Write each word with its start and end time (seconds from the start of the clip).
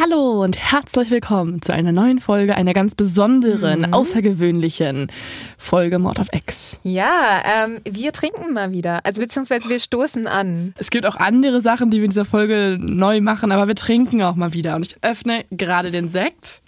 Hallo 0.00 0.42
und 0.42 0.56
herzlich 0.56 1.10
willkommen 1.10 1.62
zu 1.62 1.72
einer 1.72 1.92
neuen 1.92 2.18
Folge, 2.18 2.56
einer 2.56 2.72
ganz 2.72 2.94
besonderen, 2.94 3.92
außergewöhnlichen 3.92 5.12
Folge 5.56 5.98
Mord 5.98 6.18
of 6.18 6.28
X. 6.32 6.80
Ja, 6.82 7.42
ähm, 7.64 7.80
wir 7.88 8.12
trinken 8.12 8.52
mal 8.54 8.72
wieder. 8.72 9.04
Also 9.04 9.20
beziehungsweise 9.20 9.68
wir 9.68 9.78
stoßen 9.78 10.26
an. 10.26 10.74
Es 10.78 10.90
gibt 10.90 11.06
auch 11.06 11.16
andere 11.16 11.60
Sachen, 11.60 11.90
die 11.90 11.98
wir 11.98 12.04
in 12.04 12.10
dieser 12.10 12.24
Folge 12.24 12.76
neu 12.80 13.20
machen, 13.20 13.52
aber 13.52 13.68
wir 13.68 13.76
trinken 13.76 14.22
auch 14.22 14.34
mal 14.34 14.52
wieder. 14.52 14.74
Und 14.74 14.86
ich 14.88 14.96
öffne 15.02 15.44
gerade 15.50 15.90
den 15.90 16.08
Sekt. 16.08 16.62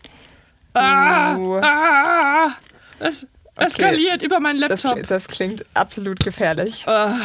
Ah, 0.74 1.36
Uh. 1.36 1.56
ah, 1.62 2.50
es 3.00 3.26
eskaliert 3.56 4.22
über 4.22 4.38
meinen 4.40 4.60
Das, 4.60 4.84
Laptop. 4.84 5.06
das 5.08 5.26
klingt 5.26 5.64
absolut 5.74 6.20
gefährlich. 6.20 6.84
Ah, 6.86 7.16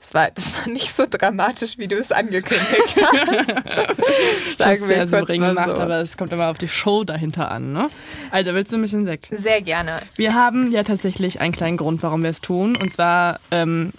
Das 0.00 0.14
war, 0.14 0.30
das 0.30 0.54
war 0.56 0.68
nicht 0.72 0.94
so 0.94 1.04
dramatisch, 1.08 1.76
wie 1.76 1.88
du 1.88 1.96
es 1.96 2.12
angekündigt 2.12 2.96
hast. 2.96 3.48
Sagen 4.58 4.80
wir 4.80 4.86
sehr 4.88 4.98
kurz 4.98 5.10
souverän 5.10 5.40
mal 5.40 5.48
gemacht, 5.50 5.76
so. 5.76 5.82
aber 5.82 6.00
es 6.00 6.16
kommt 6.16 6.32
immer 6.32 6.48
auf 6.48 6.58
die 6.58 6.68
Show 6.68 7.04
dahinter 7.04 7.50
an. 7.50 7.72
Ne? 7.72 7.90
Also 8.30 8.54
willst 8.54 8.72
du 8.72 8.76
ein 8.76 8.82
bisschen 8.82 9.04
Sekt? 9.04 9.28
Sehr 9.36 9.60
gerne. 9.60 10.00
Wir 10.16 10.34
haben 10.34 10.70
ja 10.72 10.84
tatsächlich 10.84 11.40
einen 11.40 11.52
kleinen 11.52 11.76
Grund, 11.76 12.02
warum 12.02 12.22
wir 12.22 12.30
es 12.30 12.40
tun. 12.40 12.76
Und 12.76 12.92
zwar 12.92 13.40
ähm, 13.50 13.92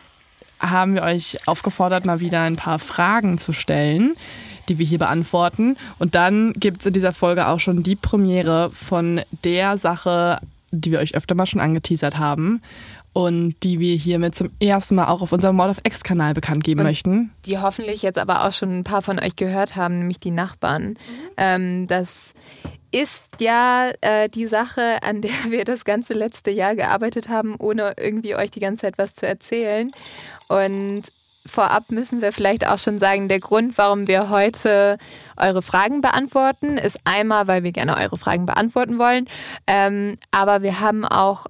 haben 0.59 0.95
wir 0.95 1.03
euch 1.03 1.37
aufgefordert, 1.45 2.05
mal 2.05 2.19
wieder 2.19 2.41
ein 2.41 2.55
paar 2.55 2.79
Fragen 2.79 3.37
zu 3.37 3.53
stellen, 3.53 4.15
die 4.67 4.77
wir 4.77 4.85
hier 4.85 4.99
beantworten. 4.99 5.77
Und 5.97 6.15
dann 6.15 6.53
gibt 6.53 6.81
es 6.81 6.85
in 6.85 6.93
dieser 6.93 7.11
Folge 7.11 7.47
auch 7.47 7.59
schon 7.59 7.83
die 7.83 7.95
Premiere 7.95 8.71
von 8.73 9.21
der 9.43 9.77
Sache, 9.77 10.39
die 10.71 10.91
wir 10.91 10.99
euch 10.99 11.15
öfter 11.15 11.35
mal 11.35 11.45
schon 11.45 11.61
angeteasert 11.61 12.17
haben. 12.17 12.61
Und 13.19 13.55
die 13.63 13.81
wir 13.81 13.97
hiermit 13.97 14.33
zum 14.35 14.49
ersten 14.61 14.95
Mal 14.95 15.07
auch 15.07 15.21
auf 15.21 15.33
unserem 15.33 15.57
Mord 15.57 15.71
of 15.71 15.79
X-Kanal 15.83 16.33
bekannt 16.33 16.63
geben 16.63 16.79
Und- 16.79 16.85
möchten. 16.85 17.31
Die 17.45 17.57
hoffentlich 17.59 18.01
jetzt 18.01 18.17
aber 18.17 18.45
auch 18.45 18.53
schon 18.53 18.79
ein 18.79 18.83
paar 18.85 19.01
von 19.01 19.19
euch 19.19 19.35
gehört 19.35 19.75
haben, 19.75 19.99
nämlich 19.99 20.21
die 20.21 20.31
Nachbarn. 20.31 20.97
Ähm, 21.35 21.85
das 21.87 22.33
ist 22.91 23.25
ja 23.41 23.91
äh, 23.99 24.29
die 24.29 24.47
Sache, 24.47 25.03
an 25.03 25.21
der 25.21 25.31
wir 25.49 25.65
das 25.65 25.83
ganze 25.83 26.13
letzte 26.13 26.49
Jahr 26.49 26.75
gearbeitet 26.75 27.27
haben, 27.27 27.57
ohne 27.59 27.95
irgendwie 27.97 28.35
euch 28.35 28.51
die 28.51 28.61
ganze 28.61 28.83
Zeit 28.83 28.97
was 28.97 29.15
zu 29.15 29.27
erzählen. 29.27 29.91
Und 30.47 31.03
vorab 31.45 31.91
müssen 31.91 32.21
wir 32.21 32.31
vielleicht 32.31 32.65
auch 32.65 32.77
schon 32.77 32.99
sagen, 32.99 33.27
der 33.27 33.39
Grund, 33.39 33.77
warum 33.77 34.07
wir 34.07 34.29
heute 34.29 34.97
eure 35.35 35.61
Fragen 35.61 35.99
beantworten, 35.99 36.77
ist 36.77 36.99
einmal, 37.03 37.47
weil 37.47 37.63
wir 37.63 37.73
gerne 37.73 37.97
eure 37.97 38.17
Fragen 38.17 38.45
beantworten 38.45 38.97
wollen. 38.97 39.27
Ähm, 39.67 40.15
aber 40.31 40.61
wir 40.63 40.79
haben 40.79 41.03
auch, 41.03 41.47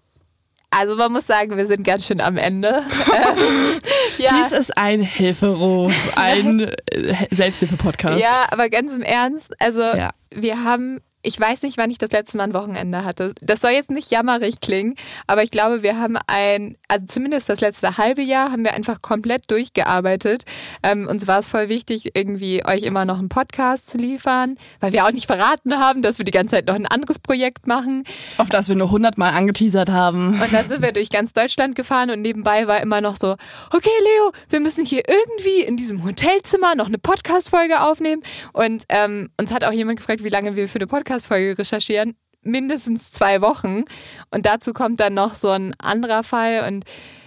also 0.71 0.95
man 0.95 1.11
muss 1.11 1.25
sagen, 1.27 1.57
wir 1.57 1.65
sind 1.67 1.83
ganz 1.83 2.05
schön 2.05 2.21
am 2.21 2.37
Ende. 2.37 2.69
ähm, 3.13 3.79
ja. 4.17 4.29
Dies 4.41 4.51
ist 4.51 4.77
ein 4.77 5.01
Hilferuf, 5.01 5.93
ein 6.15 6.71
Selbsthilfe-Podcast. 7.31 8.19
Ja, 8.19 8.47
aber 8.51 8.69
ganz 8.69 8.93
im 8.93 9.01
Ernst, 9.01 9.53
also 9.59 9.81
Ja. 9.81 10.11
wir 10.33 10.63
haben, 10.63 11.01
ich 11.21 11.39
weiß 11.39 11.63
nicht, 11.63 11.77
wann 11.77 11.91
ich 11.91 11.97
das 11.97 12.11
letzte 12.11 12.37
Mal 12.37 12.45
ein 12.45 12.53
Wochenende 12.53 13.03
hatte. 13.03 13.33
Das 13.41 13.59
soll 13.61 13.71
jetzt 13.71 13.91
nicht 13.91 14.09
jammerig 14.09 14.61
klingen, 14.61 14.95
aber 15.27 15.43
ich 15.43 15.51
glaube, 15.51 15.83
wir 15.83 15.97
haben 15.97 16.17
ein, 16.27 16.77
also 16.87 17.05
zumindest 17.07 17.49
das 17.49 17.59
letzte 17.59 17.97
halbe 17.97 18.21
Jahr 18.21 18.51
haben 18.51 18.63
wir 18.63 18.73
einfach 18.73 19.01
komplett 19.01 19.51
durchgearbeitet. 19.51 20.45
Ähm, 20.81 21.07
uns 21.07 21.27
war 21.27 21.39
es 21.39 21.49
voll 21.49 21.67
wichtig, 21.67 22.11
irgendwie 22.15 22.65
euch 22.65 22.83
immer 22.83 23.03
noch 23.03 23.19
einen 23.19 23.27
Podcast 23.27 23.89
zu 23.89 23.97
liefern, 23.97 24.55
weil 24.79 24.93
wir 24.93 25.05
auch 25.05 25.11
nicht 25.11 25.25
verraten 25.25 25.77
haben, 25.77 26.01
dass 26.01 26.19
wir 26.19 26.25
die 26.25 26.31
ganze 26.31 26.55
Zeit 26.55 26.67
noch 26.67 26.75
ein 26.75 26.85
anderes 26.85 27.19
Projekt 27.19 27.67
machen. 27.67 28.03
Auf 28.37 28.49
das 28.49 28.69
wir 28.69 28.75
nur 28.75 28.91
hundertmal 28.91 29.33
angeteasert 29.33 29.89
haben. 29.89 30.39
Und 30.41 30.53
dann 30.53 30.69
sind 30.69 30.81
wir 30.81 30.93
durch 30.93 31.09
ganz 31.09 31.33
Deutschland 31.33 31.75
gefahren 31.75 32.11
und 32.11 32.21
nebenbei 32.21 32.67
war 32.67 32.81
immer 32.81 33.01
noch 33.01 33.17
so, 33.17 33.35
okay 33.73 33.89
Leo, 34.03 34.31
wir 34.49 34.61
müssen 34.61 34.85
hier 34.85 35.03
irgendwie 35.07 35.61
in 35.61 35.75
diesem 35.75 36.05
Hotelzimmer 36.05 36.75
noch 36.75 36.87
eine 36.87 36.97
Podcast-Folge 36.97 37.81
aufnehmen. 37.81 38.23
Und 38.53 38.83
ähm, 38.87 39.29
uns 39.37 39.51
hat 39.51 39.65
auch 39.65 39.73
jemand 39.73 39.99
gefragt, 39.99 40.23
wie 40.23 40.29
lange 40.29 40.55
wir 40.55 40.69
für 40.69 40.79
eine 40.79 40.87
Podcast-Folge 41.13 41.57
recherchieren. 41.57 42.15
Mindestens 42.43 43.11
zwei 43.11 43.41
Wochen. 43.41 43.83
Und 44.31 44.45
dazu 44.45 44.71
kommt 44.73 44.99
dann 44.99 45.13
noch 45.15 45.35
so 45.35 45.49
ein 45.49 45.73
anderer 45.79 46.23
Fall 46.23 46.65
und 46.67 46.85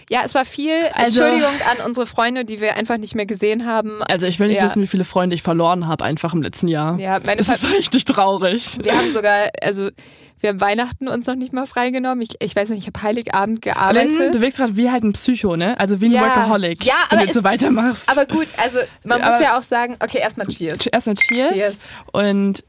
ja, 0.09 0.21
es 0.25 0.33
war 0.35 0.45
viel. 0.45 0.71
Also- 0.93 1.21
Entschuldigung 1.23 1.53
an 1.69 1.85
unsere 1.85 2.07
Freunde, 2.07 2.45
die 2.45 2.59
wir 2.61 2.75
einfach 2.75 2.97
nicht 2.97 3.13
mehr 3.15 3.25
gesehen 3.25 3.65
haben. 3.65 4.01
Also 4.03 4.25
ich 4.25 4.39
will 4.39 4.47
nicht 4.47 4.57
Ja. 4.57 4.65
wissen, 4.65 4.81
wie 4.81 4.87
viele 4.87 5.03
Freunde 5.05 5.35
ich 5.35 5.41
verloren 5.43 5.87
habe 5.87 6.03
einfach 6.03 6.33
im 6.33 6.41
letzten 6.41 6.67
Jahr. 6.67 6.97
Ja, 6.99 7.19
meine 7.25 7.37
Das 7.37 7.49
ist 7.49 7.73
richtig 7.73 8.05
traurig. 8.05 8.77
wir 8.81 8.95
haben 8.97 9.13
sogar, 9.13 9.49
also 9.61 9.89
wir 10.39 10.49
haben 10.49 10.59
Weihnachten 10.61 11.07
uns 11.07 11.25
noch 11.25 11.35
nicht 11.35 11.53
mal 11.53 11.65
freigenommen. 11.67 12.21
Ich, 12.21 12.35
ich 12.41 12.55
weiß 12.55 12.69
nicht, 12.69 12.79
ich 12.79 12.87
habe 12.87 13.01
Heiligabend 13.01 13.61
gearbeitet. 13.61 14.17
Lynn, 14.17 14.31
du 14.33 14.41
wirkst 14.41 14.57
gerade 14.57 14.75
wie 14.75 14.89
halt 14.91 15.03
ein 15.03 15.13
Psycho, 15.13 15.55
ne? 15.55 15.79
Also 15.79 16.01
wie 16.01 16.07
ein 16.07 16.11
Ja. 16.11 16.21
Workaholic, 16.21 16.83
Ja, 16.85 16.93
wenn 17.09 17.19
du 17.19 17.23
jetzt 17.25 17.33
so 17.33 17.39
es- 17.39 17.45
weitermachst. 17.45 18.09
Aber 18.09 18.25
gut, 18.25 18.47
also 18.57 18.79
man 19.03 19.21
Aber- 19.21 19.35
muss 19.37 19.41
ja 19.43 19.57
auch 19.57 19.63
sagen, 19.63 19.95
okay, 20.03 20.19
erstmal 20.19 20.47
Cheers. 20.47 20.87
Erstmal 20.87 21.15
Cheers. 21.15 21.53
Cheers. 21.53 21.77
Und 22.11 22.63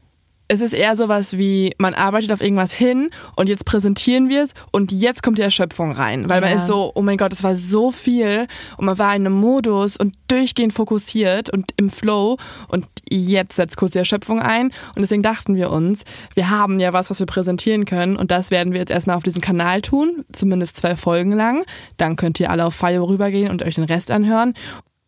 es 0.47 0.61
ist 0.61 0.73
eher 0.73 0.95
sowas 0.95 1.37
wie, 1.37 1.73
man 1.77 1.93
arbeitet 1.93 2.31
auf 2.31 2.41
irgendwas 2.41 2.71
hin 2.71 3.09
und 3.35 3.49
jetzt 3.49 3.65
präsentieren 3.65 4.29
wir 4.29 4.43
es 4.43 4.53
und 4.71 4.91
jetzt 4.91 5.23
kommt 5.23 5.37
die 5.37 5.41
Erschöpfung 5.41 5.91
rein. 5.91 6.29
Weil 6.29 6.41
man 6.41 6.51
Ja. 6.51 6.55
ist 6.55 6.67
so, 6.67 6.91
oh 6.93 7.01
mein 7.01 7.17
Gott, 7.17 7.33
es 7.33 7.43
war 7.43 7.55
so 7.55 7.91
viel 7.91 8.47
und 8.77 8.85
man 8.85 8.97
war 8.99 9.15
in 9.15 9.25
einem 9.25 9.33
Modus 9.39 9.97
und 9.97 10.15
durchgehend 10.27 10.73
fokussiert 10.73 11.49
und 11.49 11.71
im 11.77 11.89
Flow 11.89 12.37
und 12.67 12.85
jetzt 13.09 13.55
setzt 13.55 13.77
kurz 13.77 13.93
die 13.93 13.99
Erschöpfung 13.99 14.39
ein. 14.39 14.67
Und 14.95 15.01
deswegen 15.01 15.23
dachten 15.23 15.55
wir 15.55 15.71
uns, 15.71 16.03
wir 16.35 16.49
haben 16.49 16.79
ja 16.79 16.93
was, 16.93 17.09
was 17.09 17.19
wir 17.19 17.27
präsentieren 17.27 17.85
können 17.85 18.15
und 18.15 18.29
das 18.31 18.51
werden 18.51 18.73
wir 18.73 18.79
jetzt 18.79 18.91
erstmal 18.91 19.15
auf 19.17 19.23
diesem 19.23 19.41
Kanal 19.41 19.81
tun, 19.81 20.25
zumindest 20.31 20.77
zwei 20.77 20.95
Folgen 20.95 21.31
lang. 21.31 21.63
Dann 21.97 22.15
könnt 22.15 22.39
ihr 22.39 22.49
alle 22.51 22.65
auf 22.65 22.75
Fire 22.75 22.99
rübergehen 23.07 23.49
und 23.49 23.63
euch 23.63 23.75
den 23.75 23.83
Rest 23.85 24.11
anhören. 24.11 24.53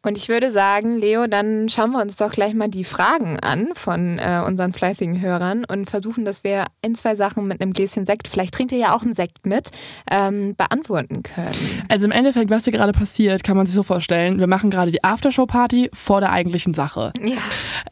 Und 0.04 0.18
ich 0.18 0.30
würde 0.30 0.52
sagen, 0.52 0.98
Leo, 0.98 1.28
dann 1.28 1.70
schauen 1.70 1.92
wir 1.92 2.02
uns 2.02 2.16
doch 2.16 2.32
gleich 2.32 2.54
mal 2.54 2.70
die 2.70 2.84
Fragen 2.84 3.40
an 3.40 3.70
von 3.74 4.20
äh, 4.20 4.42
unseren 4.46 4.72
fleißigen 4.72 5.20
Hörern 5.22 5.66
und 5.66 5.90
versuchen, 5.90 6.24
dass 6.24 6.44
wir 6.44 6.66
ein, 6.84 6.96
zwei 6.96 7.16
Sachen 7.16 7.48
mit 7.48 7.62
einem 7.62 7.74
Gläschen 7.74 8.06
Sekt, 8.06 8.28
vielleicht 8.28 8.54
trinkt 8.54 8.72
ihr 8.72 8.78
ja 8.78 8.96
auch 8.96 9.02
einen 9.02 9.14
Sekt 9.14 9.46
mit, 9.46 9.72
ähm, 10.10 10.56
beantworten 10.56 11.24
können. 11.24 11.84
Also 11.90 12.06
im 12.06 12.12
Endeffekt, 12.12 12.50
was 12.50 12.64
hier 12.64 12.74
gerade 12.74 12.92
passiert, 12.94 13.44
kann 13.44 13.58
man 13.58 13.66
sich 13.66 13.76
so 13.76 13.84
vorstellen. 13.84 14.40
Wir 14.40 14.48
machen 14.48 14.70
gerade 14.70 14.92
die 14.92 15.04
Aftershow-Party 15.04 15.90
vor 15.94 16.22
der 16.22 16.32
eigentlichen 16.32 16.74
Sache. 16.74 17.12
Ja. 17.20 17.38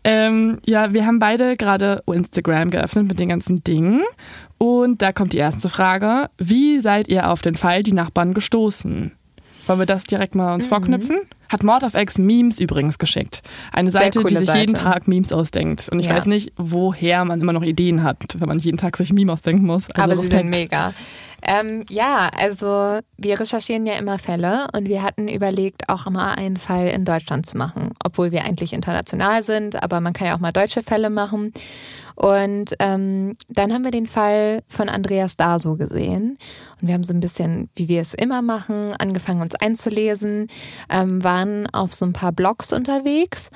Ähm, 0.04 0.60
ja, 0.66 0.94
wir 0.94 1.06
haben 1.06 1.20
beide 1.20 1.58
gerade 1.58 2.02
Instagram 2.06 2.70
geöffnet 2.70 3.08
mit 3.08 3.20
den 3.20 3.30
ganzen 3.30 3.64
Dingen. 3.64 4.04
Und 4.58 5.02
da 5.02 5.12
kommt 5.12 5.34
die 5.34 5.38
erste 5.38 5.70
Frage. 5.70 6.30
Wie 6.38 6.80
seid 6.80 7.08
ihr 7.08 7.30
auf 7.32 7.42
den 7.42 7.56
Fall 7.56 7.84
die 7.84 7.94
Nachbarn 7.94 8.34
gestoßen? 8.34 9.12
Wollen 9.68 9.80
wir 9.80 9.86
das 9.86 10.04
direkt 10.04 10.36
mal 10.36 10.50
Mhm. 10.50 10.54
uns 10.56 10.68
vorknüpfen? 10.68 11.20
Hat 11.50 11.64
Mord 11.64 11.84
of 11.84 11.94
X 11.94 12.18
Memes 12.18 12.60
übrigens 12.60 12.98
geschickt. 12.98 13.42
Eine 13.72 13.92
Seite, 13.92 14.24
die 14.24 14.36
sich 14.36 14.48
jeden 14.54 14.76
Seite. 14.76 14.84
Tag 14.84 15.08
Memes 15.08 15.32
ausdenkt. 15.32 15.90
Und 15.92 16.00
ich 16.00 16.08
Ja. 16.08 16.16
weiß 16.16 16.26
nicht, 16.26 16.52
woher 16.58 17.24
man 17.26 17.40
immer 17.40 17.54
noch 17.54 17.62
Ideen 17.64 18.04
hat, 18.04 18.18
wenn 18.38 18.48
man 18.48 18.60
jeden 18.60 18.78
Tag 18.78 18.98
sich 18.98 19.14
Meme 19.14 19.32
ausdenken 19.32 19.66
muss. 19.66 19.90
Also 19.92 20.02
Aber 20.12 20.22
sie 20.22 20.28
sind 20.28 20.38
Respekt. 20.50 20.72
mega. 20.72 20.94
Ähm, 21.48 21.86
ja, 21.90 22.32
also 22.36 23.00
wir 23.18 23.40
recherchieren 23.40 23.86
ja 23.86 23.94
immer 23.94 24.18
Fälle 24.18 24.68
und 24.76 24.88
wir 24.88 25.04
hatten 25.04 25.28
überlegt, 25.28 25.90
auch 25.90 26.10
mal 26.10 26.34
einen 26.34 26.58
Fall 26.58 26.88
in 26.88 27.06
Deutschland 27.06 27.46
zu 27.46 27.56
machen, 27.56 27.92
obwohl 28.04 28.32
wir 28.32 28.44
eigentlich 28.46 28.74
international 28.74 29.44
sind, 29.44 29.82
aber 29.84 30.02
man 30.02 30.14
kann 30.14 30.28
ja 30.28 30.36
auch 30.36 30.40
mal 30.40 30.52
deutsche 30.52 30.82
Fälle 30.82 31.12
machen. 31.12 31.54
Und 32.16 32.74
ähm, 32.80 33.36
dann 33.50 33.74
haben 33.74 33.84
wir 33.84 33.92
den 33.92 34.08
Fall 34.08 34.64
von 34.70 34.88
Andreas 34.88 35.36
Daso 35.36 35.76
gesehen. 35.76 36.38
Und 36.82 36.88
wir 36.88 36.94
haben 36.94 37.04
so 37.04 37.14
ein 37.14 37.20
bisschen, 37.20 37.70
wie 37.76 37.88
wir 37.88 38.02
es 38.02 38.14
immer 38.14 38.42
machen, 38.42 38.94
angefangen 38.98 39.42
uns 39.42 39.56
einzulesen, 39.56 40.48
ähm, 40.90 41.24
waren 41.24 41.68
auf 41.74 41.94
so 41.94 42.06
ein 42.06 42.14
paar 42.14 42.32
Blogs 42.32 42.72
unterwegs. 42.72 43.50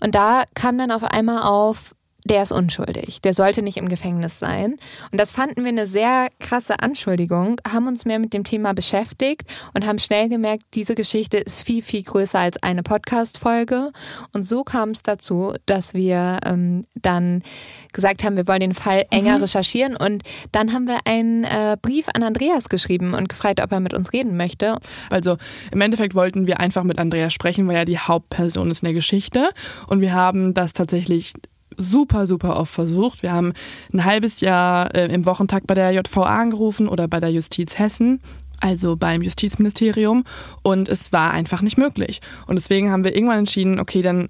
Und 0.00 0.14
da 0.14 0.44
kam 0.54 0.78
dann 0.78 0.92
auf 0.92 1.02
einmal 1.02 1.42
auf, 1.42 1.95
der 2.26 2.42
ist 2.42 2.52
unschuldig, 2.52 3.20
der 3.22 3.34
sollte 3.34 3.62
nicht 3.62 3.76
im 3.76 3.88
Gefängnis 3.88 4.38
sein. 4.38 4.76
Und 5.10 5.20
das 5.20 5.32
fanden 5.32 5.62
wir 5.62 5.68
eine 5.68 5.86
sehr 5.86 6.28
krasse 6.40 6.80
Anschuldigung, 6.80 7.60
haben 7.68 7.86
uns 7.86 8.04
mehr 8.04 8.18
mit 8.18 8.32
dem 8.32 8.44
Thema 8.44 8.72
beschäftigt 8.72 9.42
und 9.74 9.86
haben 9.86 9.98
schnell 9.98 10.28
gemerkt, 10.28 10.64
diese 10.74 10.94
Geschichte 10.94 11.38
ist 11.38 11.62
viel, 11.62 11.82
viel 11.82 12.02
größer 12.02 12.38
als 12.38 12.62
eine 12.62 12.82
Podcast-Folge. 12.82 13.92
Und 14.32 14.44
so 14.44 14.64
kam 14.64 14.90
es 14.90 15.02
dazu, 15.02 15.54
dass 15.66 15.94
wir 15.94 16.38
ähm, 16.44 16.86
dann 16.94 17.42
gesagt 17.92 18.24
haben, 18.24 18.36
wir 18.36 18.46
wollen 18.46 18.60
den 18.60 18.74
Fall 18.74 19.06
enger 19.10 19.36
mhm. 19.36 19.42
recherchieren. 19.44 19.96
Und 19.96 20.22
dann 20.52 20.72
haben 20.72 20.86
wir 20.86 20.98
einen 21.04 21.44
äh, 21.44 21.76
Brief 21.80 22.06
an 22.14 22.22
Andreas 22.22 22.68
geschrieben 22.68 23.14
und 23.14 23.28
gefragt, 23.28 23.60
ob 23.60 23.72
er 23.72 23.80
mit 23.80 23.94
uns 23.94 24.12
reden 24.12 24.36
möchte. 24.36 24.78
Also 25.10 25.36
im 25.72 25.80
Endeffekt 25.80 26.14
wollten 26.14 26.46
wir 26.46 26.60
einfach 26.60 26.84
mit 26.84 26.98
Andreas 26.98 27.32
sprechen, 27.32 27.66
weil 27.68 27.76
er 27.76 27.84
die 27.84 27.98
Hauptperson 27.98 28.70
ist 28.70 28.82
in 28.82 28.86
der 28.86 28.94
Geschichte. 28.94 29.50
Und 29.88 30.00
wir 30.00 30.12
haben 30.12 30.54
das 30.54 30.72
tatsächlich 30.72 31.32
super, 31.76 32.26
super 32.26 32.56
oft 32.56 32.72
versucht. 32.72 33.22
Wir 33.22 33.32
haben 33.32 33.52
ein 33.92 34.04
halbes 34.04 34.40
Jahr 34.40 34.94
äh, 34.94 35.12
im 35.12 35.26
Wochentag 35.26 35.66
bei 35.66 35.74
der 35.74 35.92
JVA 35.92 36.40
angerufen 36.40 36.88
oder 36.88 37.08
bei 37.08 37.20
der 37.20 37.30
Justiz 37.30 37.78
Hessen 37.78 38.20
also 38.60 38.96
beim 38.96 39.22
Justizministerium 39.22 40.24
und 40.62 40.88
es 40.88 41.12
war 41.12 41.32
einfach 41.32 41.62
nicht 41.62 41.76
möglich. 41.76 42.20
Und 42.46 42.56
deswegen 42.56 42.90
haben 42.90 43.04
wir 43.04 43.14
irgendwann 43.14 43.40
entschieden, 43.40 43.78
okay, 43.80 44.02
dann 44.02 44.28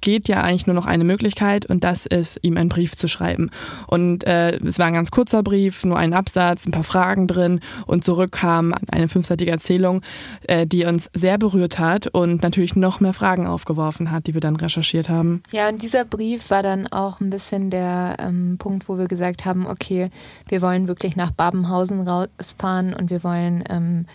geht 0.00 0.28
ja 0.28 0.42
eigentlich 0.42 0.66
nur 0.66 0.74
noch 0.74 0.86
eine 0.86 1.04
Möglichkeit 1.04 1.66
und 1.66 1.84
das 1.84 2.06
ist, 2.06 2.38
ihm 2.42 2.56
einen 2.56 2.68
Brief 2.68 2.96
zu 2.96 3.08
schreiben. 3.08 3.50
Und 3.86 4.24
äh, 4.26 4.56
es 4.56 4.78
war 4.78 4.86
ein 4.86 4.94
ganz 4.94 5.10
kurzer 5.10 5.42
Brief, 5.42 5.84
nur 5.84 5.96
ein 5.96 6.12
Absatz, 6.12 6.66
ein 6.66 6.72
paar 6.72 6.84
Fragen 6.84 7.26
drin 7.26 7.60
und 7.86 8.04
zurück 8.04 8.32
kam 8.32 8.74
eine 8.90 9.08
fünfseitige 9.08 9.50
Erzählung, 9.50 10.02
äh, 10.48 10.66
die 10.66 10.84
uns 10.84 11.10
sehr 11.14 11.38
berührt 11.38 11.78
hat 11.78 12.08
und 12.08 12.42
natürlich 12.42 12.76
noch 12.76 13.00
mehr 13.00 13.14
Fragen 13.14 13.46
aufgeworfen 13.46 14.10
hat, 14.10 14.26
die 14.26 14.34
wir 14.34 14.40
dann 14.40 14.56
recherchiert 14.56 15.08
haben. 15.08 15.42
Ja, 15.50 15.68
und 15.68 15.82
dieser 15.82 16.04
Brief 16.04 16.50
war 16.50 16.62
dann 16.62 16.86
auch 16.88 17.20
ein 17.20 17.30
bisschen 17.30 17.70
der 17.70 18.16
ähm, 18.18 18.56
Punkt, 18.58 18.88
wo 18.88 18.98
wir 18.98 19.06
gesagt 19.06 19.44
haben, 19.44 19.66
okay, 19.66 20.10
wir 20.48 20.62
wollen 20.62 20.88
wirklich 20.88 21.16
nach 21.16 21.30
Babenhausen 21.30 22.06
rausfahren 22.06 22.94
und 22.94 23.10
wir 23.10 23.22
wollen 23.24 23.64
ähm, 23.70 24.06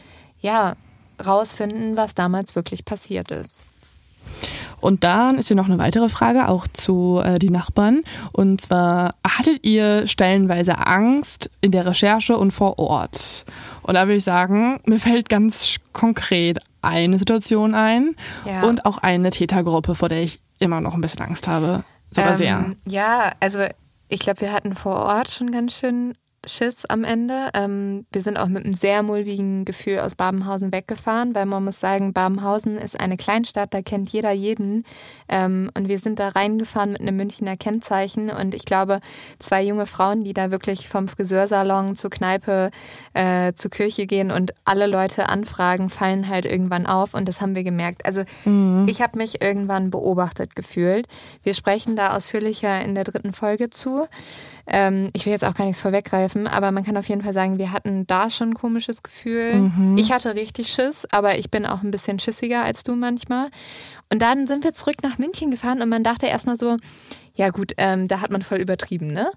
ja 0.42 0.76
rausfinden, 1.26 1.98
was 1.98 2.14
damals 2.14 2.56
wirklich 2.56 2.86
passiert 2.86 3.32
ist. 3.32 3.64
Und 4.80 5.04
dann 5.04 5.38
ist 5.38 5.48
hier 5.48 5.58
noch 5.58 5.66
eine 5.66 5.80
weitere 5.80 6.10
Frage, 6.10 6.48
auch 6.50 6.68
zu 6.68 7.22
äh, 7.24 7.40
die 7.40 7.50
Nachbarn. 7.50 8.04
Und 8.32 8.62
zwar, 8.62 9.16
hattet 9.26 9.66
ihr 9.66 10.08
stellenweise 10.08 10.86
Angst 10.86 11.50
in 11.62 11.72
der 11.72 11.86
Recherche 11.86 12.38
und 12.38 12.52
vor 12.52 12.80
Ort? 12.80 13.46
Und 13.82 13.96
da 13.96 14.06
würde 14.06 14.18
ich 14.18 14.24
sagen, 14.24 14.80
mir 14.86 15.00
fällt 15.00 15.30
ganz 15.30 15.78
konkret 15.94 16.60
eine 16.82 17.18
Situation 17.18 17.74
ein 17.74 18.16
ja. 18.46 18.64
und 18.64 18.86
auch 18.86 19.00
eine 19.00 19.32
Tätergruppe, 19.32 19.96
vor 19.96 20.10
der 20.10 20.22
ich 20.22 20.42
immer 20.60 20.82
noch 20.82 20.94
ein 20.94 21.02
bisschen 21.02 21.22
Angst 21.22 21.48
habe. 21.48 21.84
Sogar 22.12 22.32
ähm, 22.32 22.38
sehr. 22.38 22.66
Ja, 22.86 23.32
also 23.40 23.60
ich 24.10 24.20
glaube, 24.20 24.42
wir 24.42 24.54
hatten 24.54 24.76
vor 24.76 24.96
Ort 24.96 25.32
schon 25.32 25.52
ganz 25.52 25.74
schön 25.74 26.16
Schiss 26.46 26.86
am 26.86 27.04
Ende. 27.04 27.50
Ähm, 27.54 28.06
wir 28.12 28.22
sind 28.22 28.38
auch 28.38 28.48
mit 28.48 28.66
einem 28.66 28.74
sehr 28.74 29.04
mulmigen 29.04 29.66
Gefühl 29.66 30.00
aus 30.00 30.16
Babenhausen 30.16 30.72
weggefahren, 30.72 31.36
weil 31.36 31.46
man 31.46 31.64
muss 31.64 31.80
sagen, 31.80 32.14
Babenhausen 32.14 32.78
ist 32.78 33.00
eine 33.00 33.18
Kleinstadt, 33.18 33.74
da 33.74 33.82
kennt 33.82 34.10
jeder 34.10 34.32
jeden. 34.32 34.84
Ähm, 35.28 35.70
und 35.76 35.90
wir 35.90 36.00
sind 36.00 36.20
da 36.20 36.30
reingefahren 36.30 36.92
mit 36.92 37.02
einem 37.02 37.18
Münchner 37.18 37.58
Kennzeichen. 37.58 38.30
Und 38.30 38.56
ich 38.56 38.66
glaube, 38.66 39.00
zwei 39.40 39.64
junge 39.64 39.86
Frauen, 39.86 40.24
die 40.24 40.34
da 40.34 40.52
wirklich 40.52 40.88
vom 40.88 41.08
Friseursalon 41.08 41.96
zur 41.96 42.10
Kneipe, 42.10 42.72
äh, 43.14 43.54
zur 43.54 43.72
Kirche 43.72 44.06
gehen 44.06 44.32
und 44.32 44.54
alle 44.64 44.88
Leute 44.88 45.30
anfragen, 45.30 45.90
fallen 45.90 46.30
halt 46.30 46.46
irgendwann 46.46 46.86
auf. 46.86 47.14
Und 47.14 47.28
das 47.28 47.42
haben 47.42 47.56
wir 47.56 47.64
gemerkt. 47.64 48.06
Also 48.06 48.24
mhm. 48.46 48.86
ich 48.88 49.02
habe 49.02 49.18
mich 49.18 49.42
irgendwann 49.42 49.90
beobachtet 49.90 50.56
gefühlt. 50.56 51.08
Wir 51.44 51.54
sprechen 51.54 51.96
da 51.96 52.16
ausführlicher 52.16 52.82
in 52.82 52.96
der 52.96 53.04
dritten 53.04 53.34
Folge 53.34 53.70
zu. 53.70 54.08
Ähm, 54.68 55.10
ich 55.14 55.26
will 55.26 55.32
jetzt 55.32 55.46
auch 55.46 55.54
gar 55.54 55.66
nichts 55.66 55.82
vorweggreifen, 56.28 56.48
aber 56.48 56.72
man 56.72 56.84
kann 56.84 56.98
auf 56.98 57.08
jeden 57.10 57.22
Fall 57.22 57.34
sagen, 57.34 57.58
wir 57.58 57.72
hatten 57.72 58.06
da 58.08 58.30
schon 58.30 58.50
ein 58.50 58.54
komisches 58.54 59.04
Gefühl. 59.04 59.56
Mhm. 59.56 59.98
Ich 59.98 60.12
hatte 60.12 60.36
richtig 60.36 60.70
Schiss, 60.70 61.06
aber 61.12 61.38
ich 61.38 61.50
bin 61.50 61.66
auch 61.66 61.84
ein 61.84 61.92
bisschen 61.92 62.20
schissiger 62.20 62.64
als 62.64 62.84
du 62.84 62.96
manchmal. 62.96 63.50
Und 64.12 64.22
dann 64.22 64.48
sind 64.48 64.64
wir 64.64 64.74
zurück 64.74 64.98
nach 65.04 65.18
München 65.18 65.52
gefahren 65.52 65.82
und 65.82 65.90
man 65.90 66.04
dachte 66.04 66.28
erstmal 66.28 66.58
so, 66.58 66.78
ja 67.34 67.50
gut, 67.50 67.74
ähm, 67.78 68.08
da 68.08 68.22
hat 68.22 68.32
man 68.32 68.42
voll 68.42 68.60
übertrieben, 68.60 69.12
ne? 69.12 69.32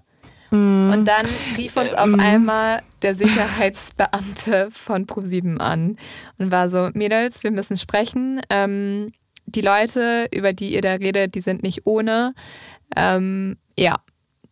Mhm. 0.51 0.91
Und 0.93 1.05
dann 1.05 1.25
rief 1.57 1.77
uns 1.77 1.93
auf 1.93 2.07
mhm. 2.07 2.19
einmal 2.19 2.81
der 3.01 3.15
Sicherheitsbeamte 3.15 4.69
von 4.71 5.07
ProSieben 5.07 5.59
an 5.59 5.97
und 6.37 6.51
war 6.51 6.69
so, 6.69 6.89
Mädels, 6.93 7.43
wir 7.43 7.51
müssen 7.51 7.77
sprechen. 7.77 8.41
Ähm, 8.49 9.11
die 9.45 9.61
Leute, 9.61 10.27
über 10.33 10.53
die 10.53 10.73
ihr 10.73 10.81
da 10.81 10.93
redet, 10.93 11.35
die 11.35 11.41
sind 11.41 11.63
nicht 11.63 11.85
ohne. 11.85 12.33
Ähm, 12.95 13.57
ja, 13.77 13.97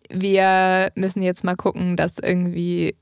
wir 0.10 0.92
müssen 0.96 1.22
jetzt 1.22 1.44
mal 1.44 1.56
gucken, 1.56 1.96
dass 1.96 2.18
irgendwie 2.20 2.96